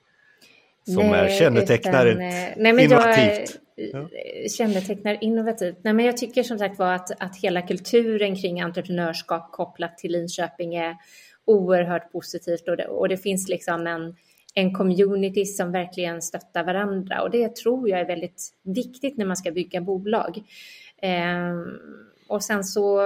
som 0.85 1.11
nej, 1.11 1.35
är 1.35 1.39
kännetecknar 1.39 2.07
utan, 2.07 2.19
nej, 2.19 2.57
men 2.57 2.81
innovativt? 2.81 3.59
Jag, 3.77 4.51
kännetecknar 4.51 5.19
innovativt? 5.25 5.77
Nej, 5.83 5.93
men 5.93 6.05
jag 6.05 6.17
tycker 6.17 6.43
som 6.43 6.59
sagt 6.59 6.79
var 6.79 6.93
att, 6.93 7.23
att 7.23 7.37
hela 7.37 7.63
kulturen 7.63 8.37
kring 8.37 8.61
entreprenörskap 8.61 9.53
kopplat 9.53 9.99
till 9.99 10.13
Linköping 10.13 10.75
är 10.75 10.97
oerhört 11.45 12.13
positivt 12.13 12.69
och 12.69 12.77
det, 12.77 12.87
och 12.87 13.09
det 13.09 13.17
finns 13.17 13.49
liksom 13.49 13.87
en, 13.87 14.17
en 14.55 14.75
community 14.75 15.45
som 15.45 15.73
verkligen 15.73 16.23
stöttar 16.23 16.65
varandra 16.65 17.23
och 17.23 17.31
det 17.31 17.57
tror 17.57 17.89
jag 17.89 18.01
är 18.01 18.07
väldigt 18.07 18.51
viktigt 18.63 19.17
när 19.17 19.25
man 19.25 19.37
ska 19.37 19.51
bygga 19.51 19.81
bolag. 19.81 20.43
Eh, 21.03 21.57
och 22.29 22.43
sen 22.43 22.65
så 22.65 23.01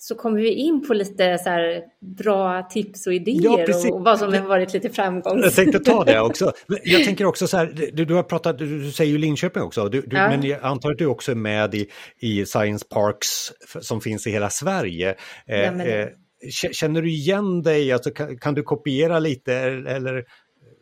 så 0.00 0.14
kommer 0.14 0.40
vi 0.40 0.50
in 0.54 0.86
på 0.86 0.94
lite 0.94 1.38
så 1.38 1.50
här 1.50 1.82
bra 2.00 2.62
tips 2.62 3.06
och 3.06 3.14
idéer 3.14 3.66
ja, 3.68 3.94
och 3.94 4.04
vad 4.04 4.18
som 4.18 4.32
har 4.32 4.40
varit 4.40 4.72
lite 4.72 4.90
framgångsrikt. 4.90 5.44
Jag 5.44 5.54
tänkte 5.54 5.92
ta 5.92 6.04
det 6.04 6.20
också. 6.20 6.52
Jag 6.84 7.04
tänker 7.04 7.24
också 7.24 7.46
så 7.46 7.56
här, 7.56 7.90
du, 7.92 8.04
du 8.04 8.14
har 8.14 8.22
pratat, 8.22 8.58
du, 8.58 8.92
säger 8.92 9.12
ju 9.12 9.18
Linköping 9.18 9.62
också, 9.62 9.88
du, 9.88 10.00
du, 10.00 10.16
ja. 10.16 10.28
men 10.28 10.42
jag 10.42 10.62
antar 10.62 10.90
att 10.90 10.98
du 10.98 11.06
också 11.06 11.30
är 11.30 11.36
med 11.36 11.74
i, 11.74 11.88
i 12.20 12.46
Science 12.46 12.86
Parks 12.90 13.52
som 13.80 14.00
finns 14.00 14.26
i 14.26 14.30
hela 14.30 14.50
Sverige. 14.50 15.14
Ja, 15.46 15.54
eh, 15.54 16.08
känner 16.50 17.02
du 17.02 17.10
igen 17.10 17.62
dig, 17.62 17.92
alltså, 17.92 18.10
kan, 18.10 18.38
kan, 18.38 18.54
du 18.54 18.62
kopiera 18.62 19.18
lite 19.18 19.54
eller 19.54 20.24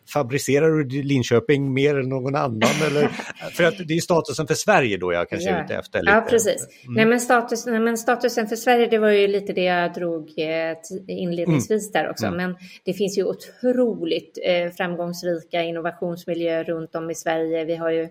fabricerar 0.09 0.85
du 0.85 1.03
Linköping 1.03 1.75
mer 1.75 1.99
än 1.99 2.09
någon 2.09 2.35
annan? 2.35 2.63
Eller, 2.87 3.09
för 3.53 3.65
att 3.65 3.75
det 3.89 3.95
är 3.95 4.01
statusen 4.01 4.47
för 4.47 4.55
Sverige 4.55 4.97
då 4.97 5.13
jag 5.13 5.29
kanske 5.29 5.51
är 5.51 5.65
ute 5.65 5.75
efter. 5.75 6.01
Lite. 6.01 6.13
Ja, 6.13 6.27
precis. 6.31 6.69
Mm. 6.83 6.95
Nej, 6.95 7.07
men 7.07 7.21
status, 7.21 7.67
nej, 7.67 7.81
men 7.81 7.99
statusen 7.99 8.47
för 8.47 8.57
Sverige, 8.57 8.87
det 8.87 8.99
var 8.99 9.11
ju 9.11 9.27
lite 9.27 9.53
det 9.53 9.65
jag 9.65 9.95
drog 9.95 10.39
eh, 10.39 10.77
inledningsvis 11.09 11.95
mm. 11.95 12.03
där 12.03 12.11
också. 12.11 12.27
Mm. 12.27 12.37
Men 12.37 12.57
det 12.85 12.93
finns 12.93 13.19
ju 13.19 13.25
otroligt 13.25 14.39
eh, 14.45 14.71
framgångsrika 14.71 15.63
innovationsmiljöer 15.63 16.65
runt 16.65 16.95
om 16.95 17.11
i 17.11 17.15
Sverige. 17.15 17.65
Vi 17.65 17.77
har 17.77 17.91
ju, 17.91 18.09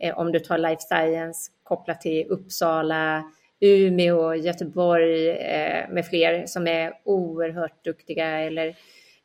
eh, 0.00 0.18
om 0.18 0.32
du 0.32 0.38
tar 0.38 0.58
life 0.58 0.80
science 0.80 1.50
kopplat 1.62 2.00
till 2.00 2.26
Uppsala, 2.28 3.24
Umeå, 3.60 4.34
Göteborg 4.34 5.30
eh, 5.30 5.90
med 5.90 6.06
fler 6.06 6.46
som 6.46 6.66
är 6.66 6.92
oerhört 7.04 7.84
duktiga 7.84 8.40
eller 8.40 8.76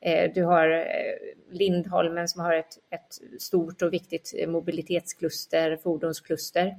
Eh, 0.01 0.31
du 0.33 0.43
har 0.43 0.69
eh, 0.69 1.57
Lindholmen 1.57 2.27
som 2.27 2.41
har 2.41 2.53
ett, 2.53 2.77
ett 2.89 3.41
stort 3.41 3.81
och 3.81 3.93
viktigt 3.93 4.33
eh, 4.37 4.49
mobilitetskluster, 4.49 5.77
fordonskluster, 5.83 6.75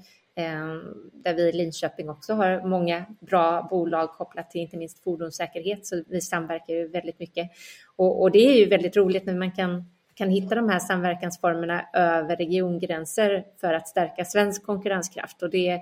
där 1.12 1.34
vi 1.34 1.42
i 1.42 1.52
Linköping 1.52 2.10
också 2.10 2.34
har 2.34 2.66
många 2.66 3.04
bra 3.20 3.66
bolag 3.70 4.10
kopplat 4.10 4.50
till 4.50 4.60
inte 4.60 4.76
minst 4.76 5.04
fordonssäkerhet, 5.04 5.86
så 5.86 6.02
vi 6.08 6.20
samverkar 6.20 6.74
ju 6.74 6.88
väldigt 6.88 7.18
mycket. 7.18 7.50
Och, 7.96 8.22
och 8.22 8.30
det 8.30 8.38
är 8.38 8.58
ju 8.58 8.68
väldigt 8.68 8.96
roligt 8.96 9.26
när 9.26 9.34
man 9.34 9.52
kan, 9.52 9.90
kan 10.14 10.28
hitta 10.28 10.54
de 10.54 10.68
här 10.68 10.78
samverkansformerna 10.78 11.86
över 11.92 12.36
regiongränser 12.36 13.44
för 13.60 13.74
att 13.74 13.88
stärka 13.88 14.24
svensk 14.24 14.62
konkurrenskraft. 14.62 15.42
Och 15.42 15.50
det 15.50 15.80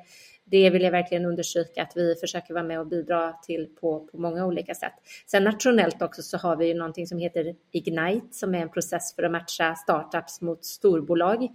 det 0.51 0.71
vill 0.71 0.83
jag 0.83 0.91
verkligen 0.91 1.25
understryka 1.25 1.83
att 1.83 1.93
vi 1.97 2.15
försöker 2.15 2.55
vara 2.55 2.65
med 2.65 2.81
och 2.81 2.87
bidra 2.87 3.33
till 3.33 3.69
på, 3.81 4.09
på 4.13 4.19
många 4.19 4.47
olika 4.47 4.75
sätt. 4.75 4.93
Sen 5.27 5.45
nationellt 5.45 6.03
också 6.03 6.23
så 6.23 6.39
har 6.39 6.57
vi 6.57 6.67
ju 6.67 6.75
någonting 6.75 7.07
som 7.07 7.19
heter 7.19 7.55
Ignite 7.71 8.27
som 8.31 8.55
är 8.55 8.59
en 8.59 8.69
process 8.69 9.15
för 9.15 9.23
att 9.23 9.33
matcha 9.33 9.75
startups 9.75 10.41
mot 10.41 10.65
storbolag. 10.65 11.49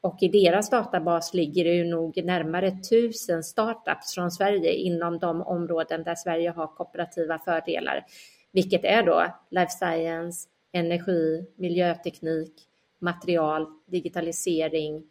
Och 0.00 0.16
i 0.20 0.28
deras 0.28 0.70
databas 0.70 1.34
ligger 1.34 1.64
det 1.64 1.74
ju 1.74 1.84
nog 1.84 2.24
närmare 2.24 2.70
tusen 2.90 3.42
startups 3.42 4.14
från 4.14 4.30
Sverige 4.30 4.72
inom 4.72 5.18
de 5.18 5.42
områden 5.42 6.04
där 6.04 6.14
Sverige 6.14 6.50
har 6.50 6.66
kooperativa 6.66 7.38
fördelar, 7.38 8.04
vilket 8.52 8.84
är 8.84 9.02
då 9.02 9.26
life 9.50 9.70
science, 9.70 10.48
energi, 10.72 11.46
miljöteknik, 11.56 12.52
material, 12.98 13.66
digitalisering, 13.86 15.02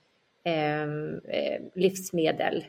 ehm, 0.44 1.20
eh, 1.20 1.62
livsmedel 1.76 2.64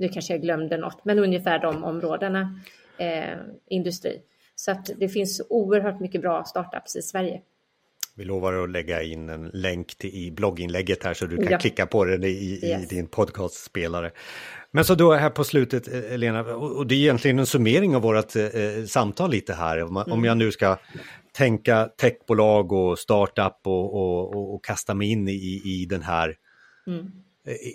nu 0.00 0.08
kanske 0.08 0.32
jag 0.32 0.42
glömde 0.42 0.76
något, 0.76 1.04
men 1.04 1.18
ungefär 1.18 1.58
de 1.58 1.84
områdena, 1.84 2.60
eh, 2.98 3.38
industri. 3.68 4.22
Så 4.54 4.70
att 4.70 4.90
det 4.96 5.08
finns 5.08 5.42
oerhört 5.48 6.00
mycket 6.00 6.20
bra 6.20 6.44
startups 6.44 6.96
i 6.96 7.02
Sverige. 7.02 7.40
Vi 8.16 8.24
lovar 8.24 8.52
att 8.52 8.70
lägga 8.70 9.02
in 9.02 9.28
en 9.28 9.50
länk 9.52 9.94
till, 9.94 10.14
i 10.14 10.30
blogginlägget 10.30 11.04
här 11.04 11.14
så 11.14 11.26
du 11.26 11.36
kan 11.36 11.52
ja. 11.52 11.58
klicka 11.58 11.86
på 11.86 12.04
den 12.04 12.24
i, 12.24 12.60
yes. 12.62 12.92
i 12.92 12.94
din 12.94 13.06
podcastspelare. 13.06 14.10
Men 14.70 14.84
så 14.84 14.94
då 14.94 15.12
här 15.12 15.30
på 15.30 15.44
slutet, 15.44 15.88
eh, 15.88 16.18
Lena, 16.18 16.40
och 16.54 16.86
det 16.86 16.94
är 16.94 16.98
egentligen 16.98 17.38
en 17.38 17.46
summering 17.46 17.96
av 17.96 18.02
vårt 18.02 18.36
eh, 18.36 18.84
samtal 18.86 19.30
lite 19.30 19.54
här. 19.54 19.82
Om, 19.82 19.96
mm. 19.96 20.12
om 20.12 20.24
jag 20.24 20.36
nu 20.36 20.52
ska 20.52 20.78
tänka 21.32 21.88
techbolag 22.00 22.72
och 22.72 22.98
startup 22.98 23.58
och, 23.64 23.94
och, 23.94 24.34
och, 24.34 24.54
och 24.54 24.64
kasta 24.64 24.94
mig 24.94 25.10
in 25.10 25.28
i, 25.28 25.62
i 25.64 25.86
den 25.88 26.02
här 26.02 26.36
mm 26.86 27.10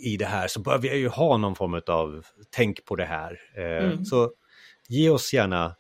i 0.04 0.18
det 0.18 0.26
här 0.26 0.48
så 0.48 0.60
bör 0.60 0.78
vi 0.78 0.98
ju 0.98 1.08
ha 1.08 1.38
någon 1.38 1.56
form 1.56 1.82
av 1.88 2.26
tänk 2.50 2.86
på 2.86 2.96
det 2.96 3.06
här. 3.06 3.40
Mm. 3.58 4.06
Så 4.06 4.32
ge 4.90 5.10
oss 5.10 5.34
gärna 5.34 5.76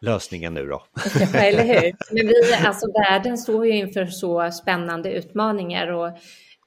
lösningen 0.00 0.54
nu 0.54 0.66
då. 0.66 0.82
Ja, 1.34 1.40
eller 1.40 1.64
hur. 1.64 1.92
Men 2.10 2.26
vi, 2.26 2.54
alltså 2.66 2.86
världen 2.92 3.38
står 3.38 3.66
ju 3.66 3.72
inför 3.72 4.06
så 4.06 4.50
spännande 4.50 5.12
utmaningar 5.12 5.86
och 5.92 6.18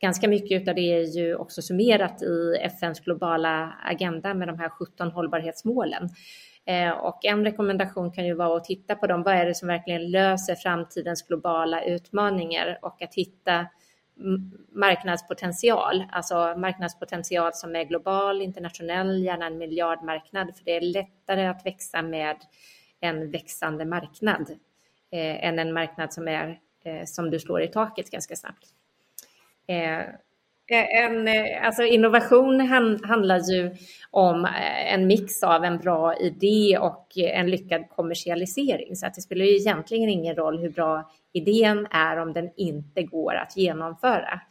ganska 0.01 0.27
mycket 0.27 0.67
av 0.67 0.75
det 0.75 0.81
är 0.81 1.17
ju 1.17 1.35
också 1.35 1.61
summerat 1.61 2.21
i 2.21 2.57
FNs 2.61 2.99
globala 2.99 3.73
agenda 3.83 4.33
med 4.33 4.47
de 4.47 4.59
här 4.59 4.69
17 4.69 5.11
hållbarhetsmålen. 5.11 6.09
Eh, 6.67 6.91
och 6.91 7.25
en 7.25 7.45
rekommendation 7.45 8.11
kan 8.11 8.25
ju 8.25 8.33
vara 8.33 8.57
att 8.57 8.63
titta 8.63 8.95
på 8.95 9.07
dem. 9.07 9.23
Vad 9.23 9.35
är 9.35 9.45
det 9.45 9.55
som 9.55 9.67
verkligen 9.67 10.11
löser 10.11 10.55
framtidens 10.55 11.27
globala 11.27 11.83
utmaningar 11.83 12.79
och 12.81 13.01
att 13.01 13.15
hitta 13.15 13.67
marknadspotential, 14.71 16.05
alltså 16.11 16.35
marknadspotential 16.57 17.53
som 17.53 17.75
är 17.75 17.83
global, 17.83 18.41
internationell, 18.41 19.23
gärna 19.23 19.45
en 19.45 19.57
miljardmarknad, 19.57 20.55
för 20.57 20.65
det 20.65 20.71
är 20.71 20.81
lättare 20.81 21.45
att 21.47 21.65
växa 21.65 22.01
med 22.01 22.37
en 22.99 23.31
växande 23.31 23.85
marknad 23.85 24.49
eh, 25.11 25.45
än 25.45 25.59
en 25.59 25.73
marknad 25.73 26.13
som 26.13 26.27
är 26.27 26.59
eh, 26.83 27.05
som 27.05 27.29
du 27.29 27.39
slår 27.39 27.61
i 27.61 27.67
taket 27.67 28.09
ganska 28.09 28.35
snabbt. 28.35 28.65
Eh, 29.67 30.05
en, 30.71 31.27
eh, 31.27 31.65
alltså 31.65 31.83
innovation 31.83 32.59
handlar 33.03 33.51
ju 33.51 33.75
om 34.11 34.45
eh, 34.45 34.93
en 34.93 35.07
mix 35.07 35.43
av 35.43 35.63
en 35.63 35.77
bra 35.77 36.17
idé 36.17 36.77
och 36.77 37.07
en 37.17 37.49
lyckad 37.49 37.89
kommersialisering. 37.89 38.95
Så 38.95 39.07
att 39.07 39.13
det 39.13 39.21
spelar 39.21 39.45
ju 39.45 39.55
egentligen 39.55 40.09
ingen 40.09 40.35
roll 40.35 40.59
hur 40.59 40.69
bra 40.69 41.11
idén 41.33 41.87
är 41.91 42.17
om 42.17 42.33
den 42.33 42.49
inte 42.57 43.03
går 43.03 43.35
att 43.35 43.57
genomföra. 43.57 44.41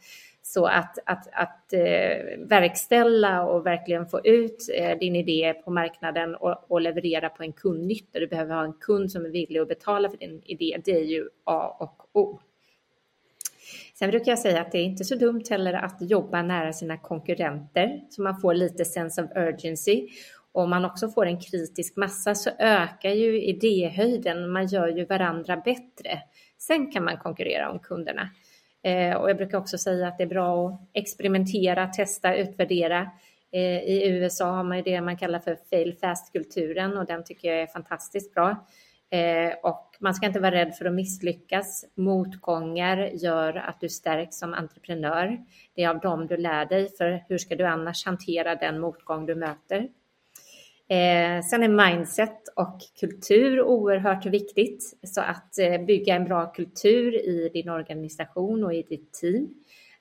Så 0.41 0.65
att, 0.65 0.97
att, 1.05 1.27
att 1.31 1.73
eh, 1.73 2.47
verkställa 2.47 3.45
och 3.45 3.65
verkligen 3.65 4.07
få 4.07 4.21
ut 4.23 4.69
din 4.99 5.15
idé 5.15 5.53
på 5.53 5.71
marknaden 5.71 6.35
och, 6.35 6.71
och, 6.71 6.81
leverera 6.81 7.29
på 7.29 7.43
en 7.43 7.53
kundnytta. 7.53 8.19
Du 8.19 8.27
behöver 8.27 8.55
ha 8.55 8.63
en 8.63 8.73
kund 8.73 9.11
som 9.11 9.25
är 9.25 9.29
villig 9.29 9.59
att 9.59 9.67
betala 9.67 10.09
för 10.09 10.17
din 10.17 10.41
idé. 10.45 10.77
Det 10.85 10.91
är 10.91 11.03
ju 11.03 11.29
A 11.43 11.77
och 11.79 12.09
O. 12.21 12.39
Sen 13.99 14.09
brukar 14.09 14.31
jag 14.31 14.39
säga 14.39 14.61
att 14.61 14.71
det 14.71 14.77
är 14.77 14.83
inte 14.83 15.03
så 15.03 15.15
dumt 15.15 15.43
heller 15.49 15.73
att 15.73 15.97
jobba 15.99 16.41
nära 16.41 16.73
sina 16.73 16.97
konkurrenter 16.97 18.01
så 18.09 18.21
man 18.21 18.37
får 18.37 18.53
lite 18.53 18.85
sense 18.85 19.23
of 19.23 19.29
urgency. 19.35 20.07
Om 20.51 20.69
man 20.69 20.85
också 20.85 21.09
får 21.09 21.25
en 21.25 21.39
kritisk 21.39 21.95
massa 21.95 22.35
så 22.35 22.49
ökar 22.59 23.09
ju 23.09 23.43
idéhöjden. 23.43 24.51
Man 24.51 24.67
gör 24.67 24.87
ju 24.87 25.05
varandra 25.05 25.57
bättre. 25.57 26.21
Sen 26.57 26.91
kan 26.91 27.03
man 27.03 27.17
konkurrera 27.17 27.71
om 27.71 27.79
kunderna. 27.79 28.29
Eh, 28.83 29.15
och 29.15 29.29
jag 29.29 29.37
brukar 29.37 29.57
också 29.57 29.77
säga 29.77 30.07
att 30.07 30.17
det 30.17 30.23
är 30.23 30.27
bra 30.27 30.67
att 30.67 30.81
experimentera, 30.93 31.87
testa, 31.87 32.35
utvärdera. 32.35 33.11
Eh, 33.51 33.83
I 33.83 34.07
USA 34.07 34.51
har 34.51 34.63
man 34.63 34.77
ju 34.77 34.83
det 34.83 35.01
man 35.01 35.17
kallar 35.17 35.39
för 35.39 35.57
fail 35.69 35.97
fast-kulturen 36.01 36.97
och 36.97 37.05
den 37.05 37.23
tycker 37.23 37.47
jag 37.47 37.61
är 37.61 37.67
fantastiskt 37.67 38.33
bra. 38.33 38.65
Eh, 39.09 39.53
och 39.63 39.95
man 39.99 40.15
ska 40.15 40.25
inte 40.25 40.39
vara 40.39 40.51
rädd 40.51 40.75
för 40.75 40.85
att 40.85 40.93
misslyckas. 40.93 41.85
Motgångar 41.95 42.97
gör 43.13 43.55
att 43.55 43.79
du 43.81 43.89
stärks 43.89 44.37
som 44.37 44.53
entreprenör. 44.53 45.45
Det 45.75 45.83
är 45.83 45.89
av 45.89 45.99
dem 45.99 46.27
du 46.27 46.37
lär 46.37 46.65
dig, 46.65 46.89
för 46.97 47.23
hur 47.29 47.37
ska 47.37 47.55
du 47.55 47.63
annars 47.63 48.05
hantera 48.05 48.55
den 48.55 48.79
motgång 48.79 49.25
du 49.25 49.35
möter? 49.35 49.89
Eh, 50.87 51.41
sen 51.41 51.63
är 51.63 51.89
mindset 51.89 52.47
och 52.55 52.79
kultur 52.99 53.61
oerhört 53.61 54.25
viktigt. 54.25 54.97
Så 55.03 55.21
att 55.21 55.59
eh, 55.59 55.77
bygga 55.77 56.15
en 56.15 56.25
bra 56.25 56.53
kultur 56.53 57.15
i 57.15 57.49
din 57.53 57.69
organisation 57.69 58.63
och 58.63 58.73
i 58.73 58.81
ditt 58.81 59.13
team. 59.13 59.53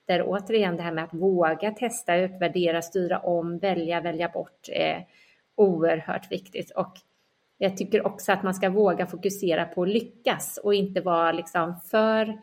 Där 0.07 0.23
återigen 0.27 0.77
det 0.77 0.83
här 0.83 0.93
med 0.93 1.05
att 1.05 1.15
våga 1.15 1.71
testa, 1.71 2.17
utvärdera, 2.17 2.83
styra 2.83 3.19
om, 3.19 3.59
välja, 3.59 4.01
välja 4.01 4.29
bort 4.29 4.69
är 4.69 5.07
oerhört 5.55 6.33
viktigt. 6.33 6.71
Och 6.71 6.93
jag 7.59 7.77
tycker 7.77 8.07
också 8.07 8.33
att 8.33 8.43
man 8.43 8.55
ska 8.55 8.71
våga 8.71 9.07
fokusera 9.07 9.65
på 9.65 9.83
att 9.83 9.89
lyckas 9.89 10.61
och 10.63 10.75
inte 10.75 11.01
vara 11.01 11.33
liksom 11.33 11.81
för 11.91 12.39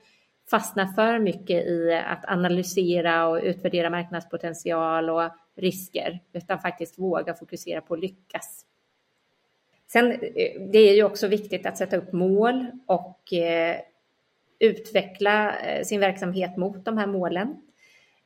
fastna 0.50 0.88
för 0.88 1.20
mycket 1.20 1.66
i 1.66 2.02
att 2.06 2.26
analysera 2.26 3.28
och 3.28 3.40
utvärdera 3.44 3.90
marknadspotential 3.90 5.10
och 5.10 5.30
risker, 5.56 6.20
utan 6.34 6.60
faktiskt 6.60 7.00
våga 7.00 7.34
fokusera 7.34 7.82
på 7.82 7.94
att 7.94 8.00
lyckas. 8.00 8.66
Sen, 9.88 10.12
eh, 10.12 10.62
det 10.72 10.78
är 10.78 10.96
ju 10.96 11.04
också 11.04 11.28
viktigt 11.28 11.66
att 11.66 11.78
sätta 11.78 11.98
upp 11.98 12.14
mål 12.14 12.68
och 12.86 13.34
eh, 13.34 13.78
utveckla 14.60 15.60
eh, 15.60 15.84
sin 15.84 16.00
verksamhet 16.00 16.58
mot 16.58 16.86
de 16.86 16.98
här 16.98 17.08
målen. 17.08 17.62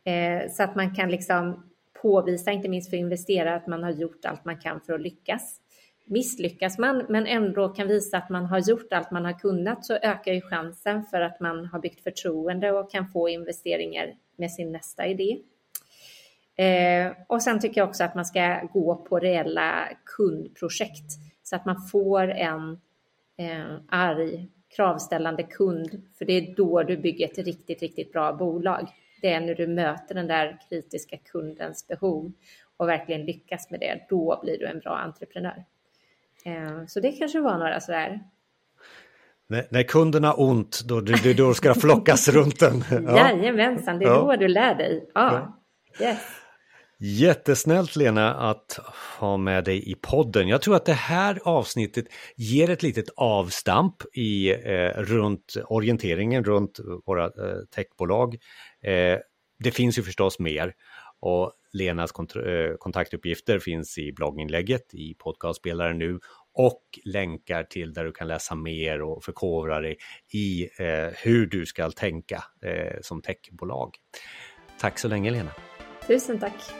Eh, 0.03 0.51
så 0.51 0.63
att 0.63 0.75
man 0.75 0.95
kan 0.95 1.11
liksom 1.11 1.69
påvisa, 2.01 2.51
inte 2.51 2.69
minst 2.69 2.89
för 2.89 2.97
investerare, 2.97 3.55
att 3.55 3.67
man 3.67 3.83
har 3.83 3.91
gjort 3.91 4.25
allt 4.25 4.45
man 4.45 4.57
kan 4.57 4.81
för 4.81 4.93
att 4.93 5.01
lyckas. 5.01 5.61
Misslyckas 6.07 6.77
man 6.77 7.05
men 7.09 7.27
ändå 7.27 7.69
kan 7.69 7.87
visa 7.87 8.17
att 8.17 8.29
man 8.29 8.45
har 8.45 8.59
gjort 8.59 8.93
allt 8.93 9.11
man 9.11 9.25
har 9.25 9.39
kunnat 9.39 9.85
så 9.85 9.93
ökar 9.93 10.33
ju 10.33 10.41
chansen 10.41 11.03
för 11.03 11.21
att 11.21 11.39
man 11.39 11.65
har 11.65 11.79
byggt 11.79 12.03
förtroende 12.03 12.71
och 12.71 12.91
kan 12.91 13.07
få 13.07 13.29
investeringar 13.29 14.15
med 14.35 14.51
sin 14.51 14.71
nästa 14.71 15.05
idé. 15.05 15.39
Eh, 16.55 17.13
och 17.27 17.41
sen 17.41 17.59
tycker 17.59 17.81
jag 17.81 17.89
också 17.89 18.03
att 18.03 18.15
man 18.15 18.25
ska 18.25 18.61
gå 18.73 18.95
på 18.95 19.19
reella 19.19 19.89
kundprojekt 20.05 21.11
så 21.43 21.55
att 21.55 21.65
man 21.65 21.81
får 21.81 22.31
en 22.31 22.71
eh, 23.37 23.75
arg, 23.87 24.47
kravställande 24.75 25.43
kund. 25.43 26.01
För 26.17 26.25
det 26.25 26.33
är 26.33 26.55
då 26.55 26.83
du 26.83 26.97
bygger 26.97 27.25
ett 27.25 27.37
riktigt, 27.37 27.81
riktigt 27.81 28.11
bra 28.11 28.33
bolag. 28.33 28.87
Det 29.21 29.33
är 29.33 29.41
när 29.41 29.55
du 29.55 29.67
möter 29.67 30.15
den 30.15 30.27
där 30.27 30.59
kritiska 30.69 31.17
kundens 31.17 31.87
behov 31.87 32.31
och 32.77 32.87
verkligen 32.87 33.25
lyckas 33.25 33.71
med 33.71 33.79
det. 33.79 34.05
Då 34.09 34.39
blir 34.43 34.59
du 34.59 34.65
en 34.65 34.79
bra 34.79 34.97
entreprenör. 34.97 35.63
Eh, 36.45 36.85
så 36.87 36.99
det 36.99 37.11
kanske 37.11 37.41
var 37.41 37.57
några 37.57 37.79
sådär 37.79 38.21
när, 39.49 39.67
när 39.69 39.83
kunden 39.83 40.23
har 40.23 40.41
ont, 40.41 40.81
då, 40.85 41.01
då, 41.01 41.13
då 41.37 41.53
ska 41.53 41.73
det 41.73 41.79
flockas 41.79 42.29
runt 42.33 42.59
den. 42.59 42.83
Ja. 42.89 43.17
Jajamensan, 43.17 43.99
det 43.99 44.05
är 44.05 44.09
ja. 44.09 44.21
då 44.21 44.35
du 44.35 44.47
lär 44.47 44.75
dig. 44.75 45.09
Ja. 45.13 45.57
ja. 45.99 46.05
Yes. 46.05 46.19
Jättesnällt 46.99 47.95
Lena 47.95 48.35
att 48.35 48.79
ha 49.19 49.37
med 49.37 49.63
dig 49.63 49.91
i 49.91 49.95
podden. 49.95 50.47
Jag 50.47 50.61
tror 50.61 50.75
att 50.75 50.85
det 50.85 50.93
här 50.93 51.39
avsnittet 51.43 52.05
ger 52.35 52.69
ett 52.69 52.83
litet 52.83 53.09
avstamp 53.15 53.95
i, 54.13 54.49
eh, 54.49 55.01
runt 55.01 55.55
orienteringen 55.65 56.43
runt 56.43 56.79
våra 57.05 57.25
eh, 57.25 57.31
techbolag. 57.75 58.33
Eh, 58.83 59.19
det 59.63 59.71
finns 59.71 59.97
ju 59.97 60.03
förstås 60.03 60.39
mer 60.39 60.73
och 61.25 61.51
Lenas 61.73 62.11
kont 62.11 62.35
eh, 62.35 62.41
kontaktuppgifter 62.79 63.59
finns 63.59 63.97
i 63.97 64.11
blogginlägget 64.11 64.93
i 64.93 65.13
podcastspelaren 65.13 65.97
nu 65.97 66.19
och 66.53 66.81
länkar 67.05 67.63
till 67.63 67.93
där 67.93 68.05
du 68.05 68.11
kan 68.11 68.27
läsa 68.27 68.55
mer 68.55 69.01
och 69.01 69.23
förkovra 69.23 69.81
dig 69.81 69.97
i 70.33 70.63
eh, 70.63 71.13
hur 71.23 71.45
du 71.45 71.65
ska 71.65 71.91
tänka 71.91 72.43
eh, 72.65 72.97
som 73.01 73.21
techbolag. 73.21 73.95
Tack 74.79 74.99
så 74.99 75.07
länge 75.07 75.31
Lena. 75.31 75.51
Tusen 76.07 76.39
tack. 76.39 76.73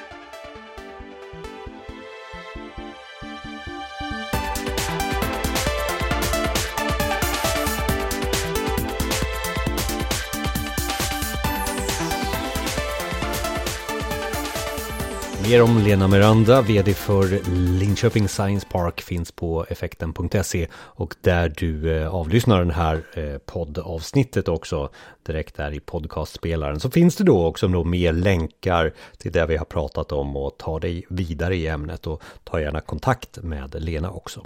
Mer 15.50 15.62
om 15.62 15.78
Lena 15.78 16.08
Miranda, 16.08 16.62
VD 16.62 16.94
för 16.94 17.50
Linköping 17.80 18.28
Science 18.28 18.68
Park, 18.72 19.02
finns 19.02 19.32
på 19.32 19.66
effekten.se 19.70 20.68
och 20.74 21.16
där 21.22 21.54
du 21.58 21.98
eh, 21.98 22.16
avlyssnar 22.16 22.60
den 22.60 22.72
här 22.72 23.04
eh, 23.14 23.38
poddavsnittet 23.38 24.48
också 24.48 24.90
direkt 25.26 25.56
där 25.56 25.72
i 25.74 25.80
podcastspelaren. 25.80 26.80
Så 26.80 26.92
finns 26.92 27.16
det 27.16 27.24
då 27.24 27.46
också 27.46 27.68
då 27.68 27.84
mer 27.84 28.14
länkar 28.14 28.94
till 29.18 29.32
det 29.32 29.46
vi 29.46 29.58
har 29.58 29.66
pratat 29.66 30.12
om 30.12 30.38
och 30.38 30.58
ta 30.58 30.80
dig 30.80 31.06
vidare 31.10 31.56
i 31.56 31.68
ämnet. 31.68 32.08
Och 32.08 32.24
ta 32.44 32.62
gärna 32.62 32.82
kontakt 32.82 33.38
med 33.44 33.84
Lena 33.84 34.12
också. 34.12 34.46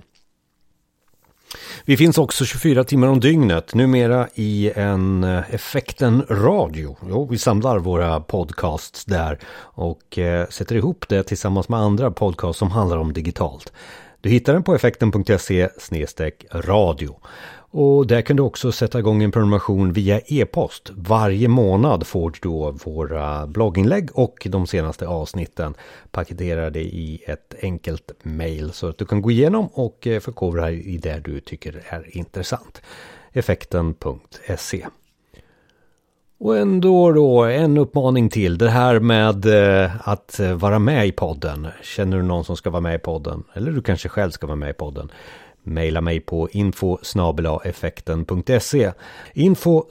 Vi 1.86 1.98
finns 1.98 2.18
också 2.18 2.46
24 2.46 2.84
timmar 2.84 3.08
om 3.08 3.20
dygnet, 3.20 3.74
numera 3.74 4.28
i 4.36 4.72
en 4.76 5.24
eh, 5.24 5.54
Effekten 5.54 6.26
Radio. 6.30 6.98
Jo, 7.10 7.28
vi 7.32 7.38
samlar 7.38 7.80
våra 7.80 8.20
podcasts 8.20 9.06
där 9.06 9.40
och 9.60 10.18
eh, 10.18 10.48
sätter 10.48 10.76
ihop 10.76 11.06
det 11.10 11.24
tillsammans 11.24 11.70
med 11.70 11.80
andra 11.80 12.12
podcasts 12.12 12.60
som 12.60 12.72
handlar 12.72 12.98
om 12.98 13.14
digitalt. 13.14 13.74
Du 14.21 14.29
hittar 14.29 14.53
den 14.53 14.63
på 14.63 14.75
effekten.se 14.75 15.69
radio. 16.53 17.15
Och 17.71 18.08
där 18.08 18.21
kan 18.21 18.36
du 18.36 18.43
också 18.43 18.71
sätta 18.71 18.99
igång 18.99 19.23
en 19.23 19.32
prenumeration 19.32 19.93
via 19.93 20.19
e-post. 20.19 20.91
Varje 20.95 21.47
månad 21.47 22.08
får 22.08 22.29
du 22.32 22.39
då 22.41 22.71
våra 22.71 23.47
blogginlägg 23.47 24.10
och 24.13 24.47
de 24.49 24.67
senaste 24.67 25.08
avsnitten 25.08 25.73
paketerade 26.12 26.79
i 26.79 27.23
ett 27.27 27.55
enkelt 27.62 28.12
mail 28.23 28.71
så 28.71 28.88
att 28.88 28.97
du 28.97 29.05
kan 29.05 29.21
gå 29.21 29.32
igenom 29.32 29.67
och 29.67 30.08
eh, 30.08 30.19
förkovra 30.19 30.65
dig 30.65 30.88
i 30.88 30.97
det 30.97 31.21
du 31.25 31.39
tycker 31.39 31.84
är 31.89 32.17
intressant. 32.17 32.82
Effekten.se 33.32 34.86
och 36.39 36.58
ändå 36.58 37.12
då 37.12 37.43
en 37.43 37.78
uppmaning 37.78 38.30
till. 38.30 38.58
Det 38.58 38.69
här 38.69 38.99
med 38.99 39.45
eh, 39.45 40.10
att 40.10 40.39
vara 40.39 40.80
med 40.80 41.08
i 41.08 41.12
podden. 41.12 41.67
Känner 41.84 42.17
du 42.17 42.23
någon 42.23 42.45
som 42.45 42.58
ska 42.58 42.69
vara 42.69 42.82
med 42.82 42.95
i 42.95 42.99
podden? 42.99 43.43
Eller 43.54 43.71
du 43.71 43.82
kanske 43.82 44.10
själv 44.10 44.32
ska 44.32 44.47
vara 44.47 44.56
med 44.56 44.69
i 44.69 44.73
podden? 44.73 45.12
Maila 45.63 46.02
mig 46.02 46.19
på 46.19 46.49
info 46.49 46.97
effekten.se 47.63 48.91
info 49.34 49.84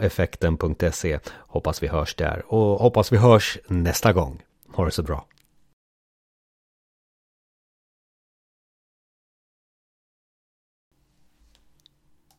effekten.se 0.00 1.18
Hoppas 1.38 1.82
vi 1.82 1.88
hörs 1.88 2.14
där 2.14 2.42
och 2.48 2.80
hoppas 2.80 3.12
vi 3.12 3.16
hörs 3.16 3.58
nästa 3.66 4.12
gång. 4.12 4.42
Ha 4.72 4.84
det 4.84 4.90
så 4.90 5.02
bra. 5.02 5.24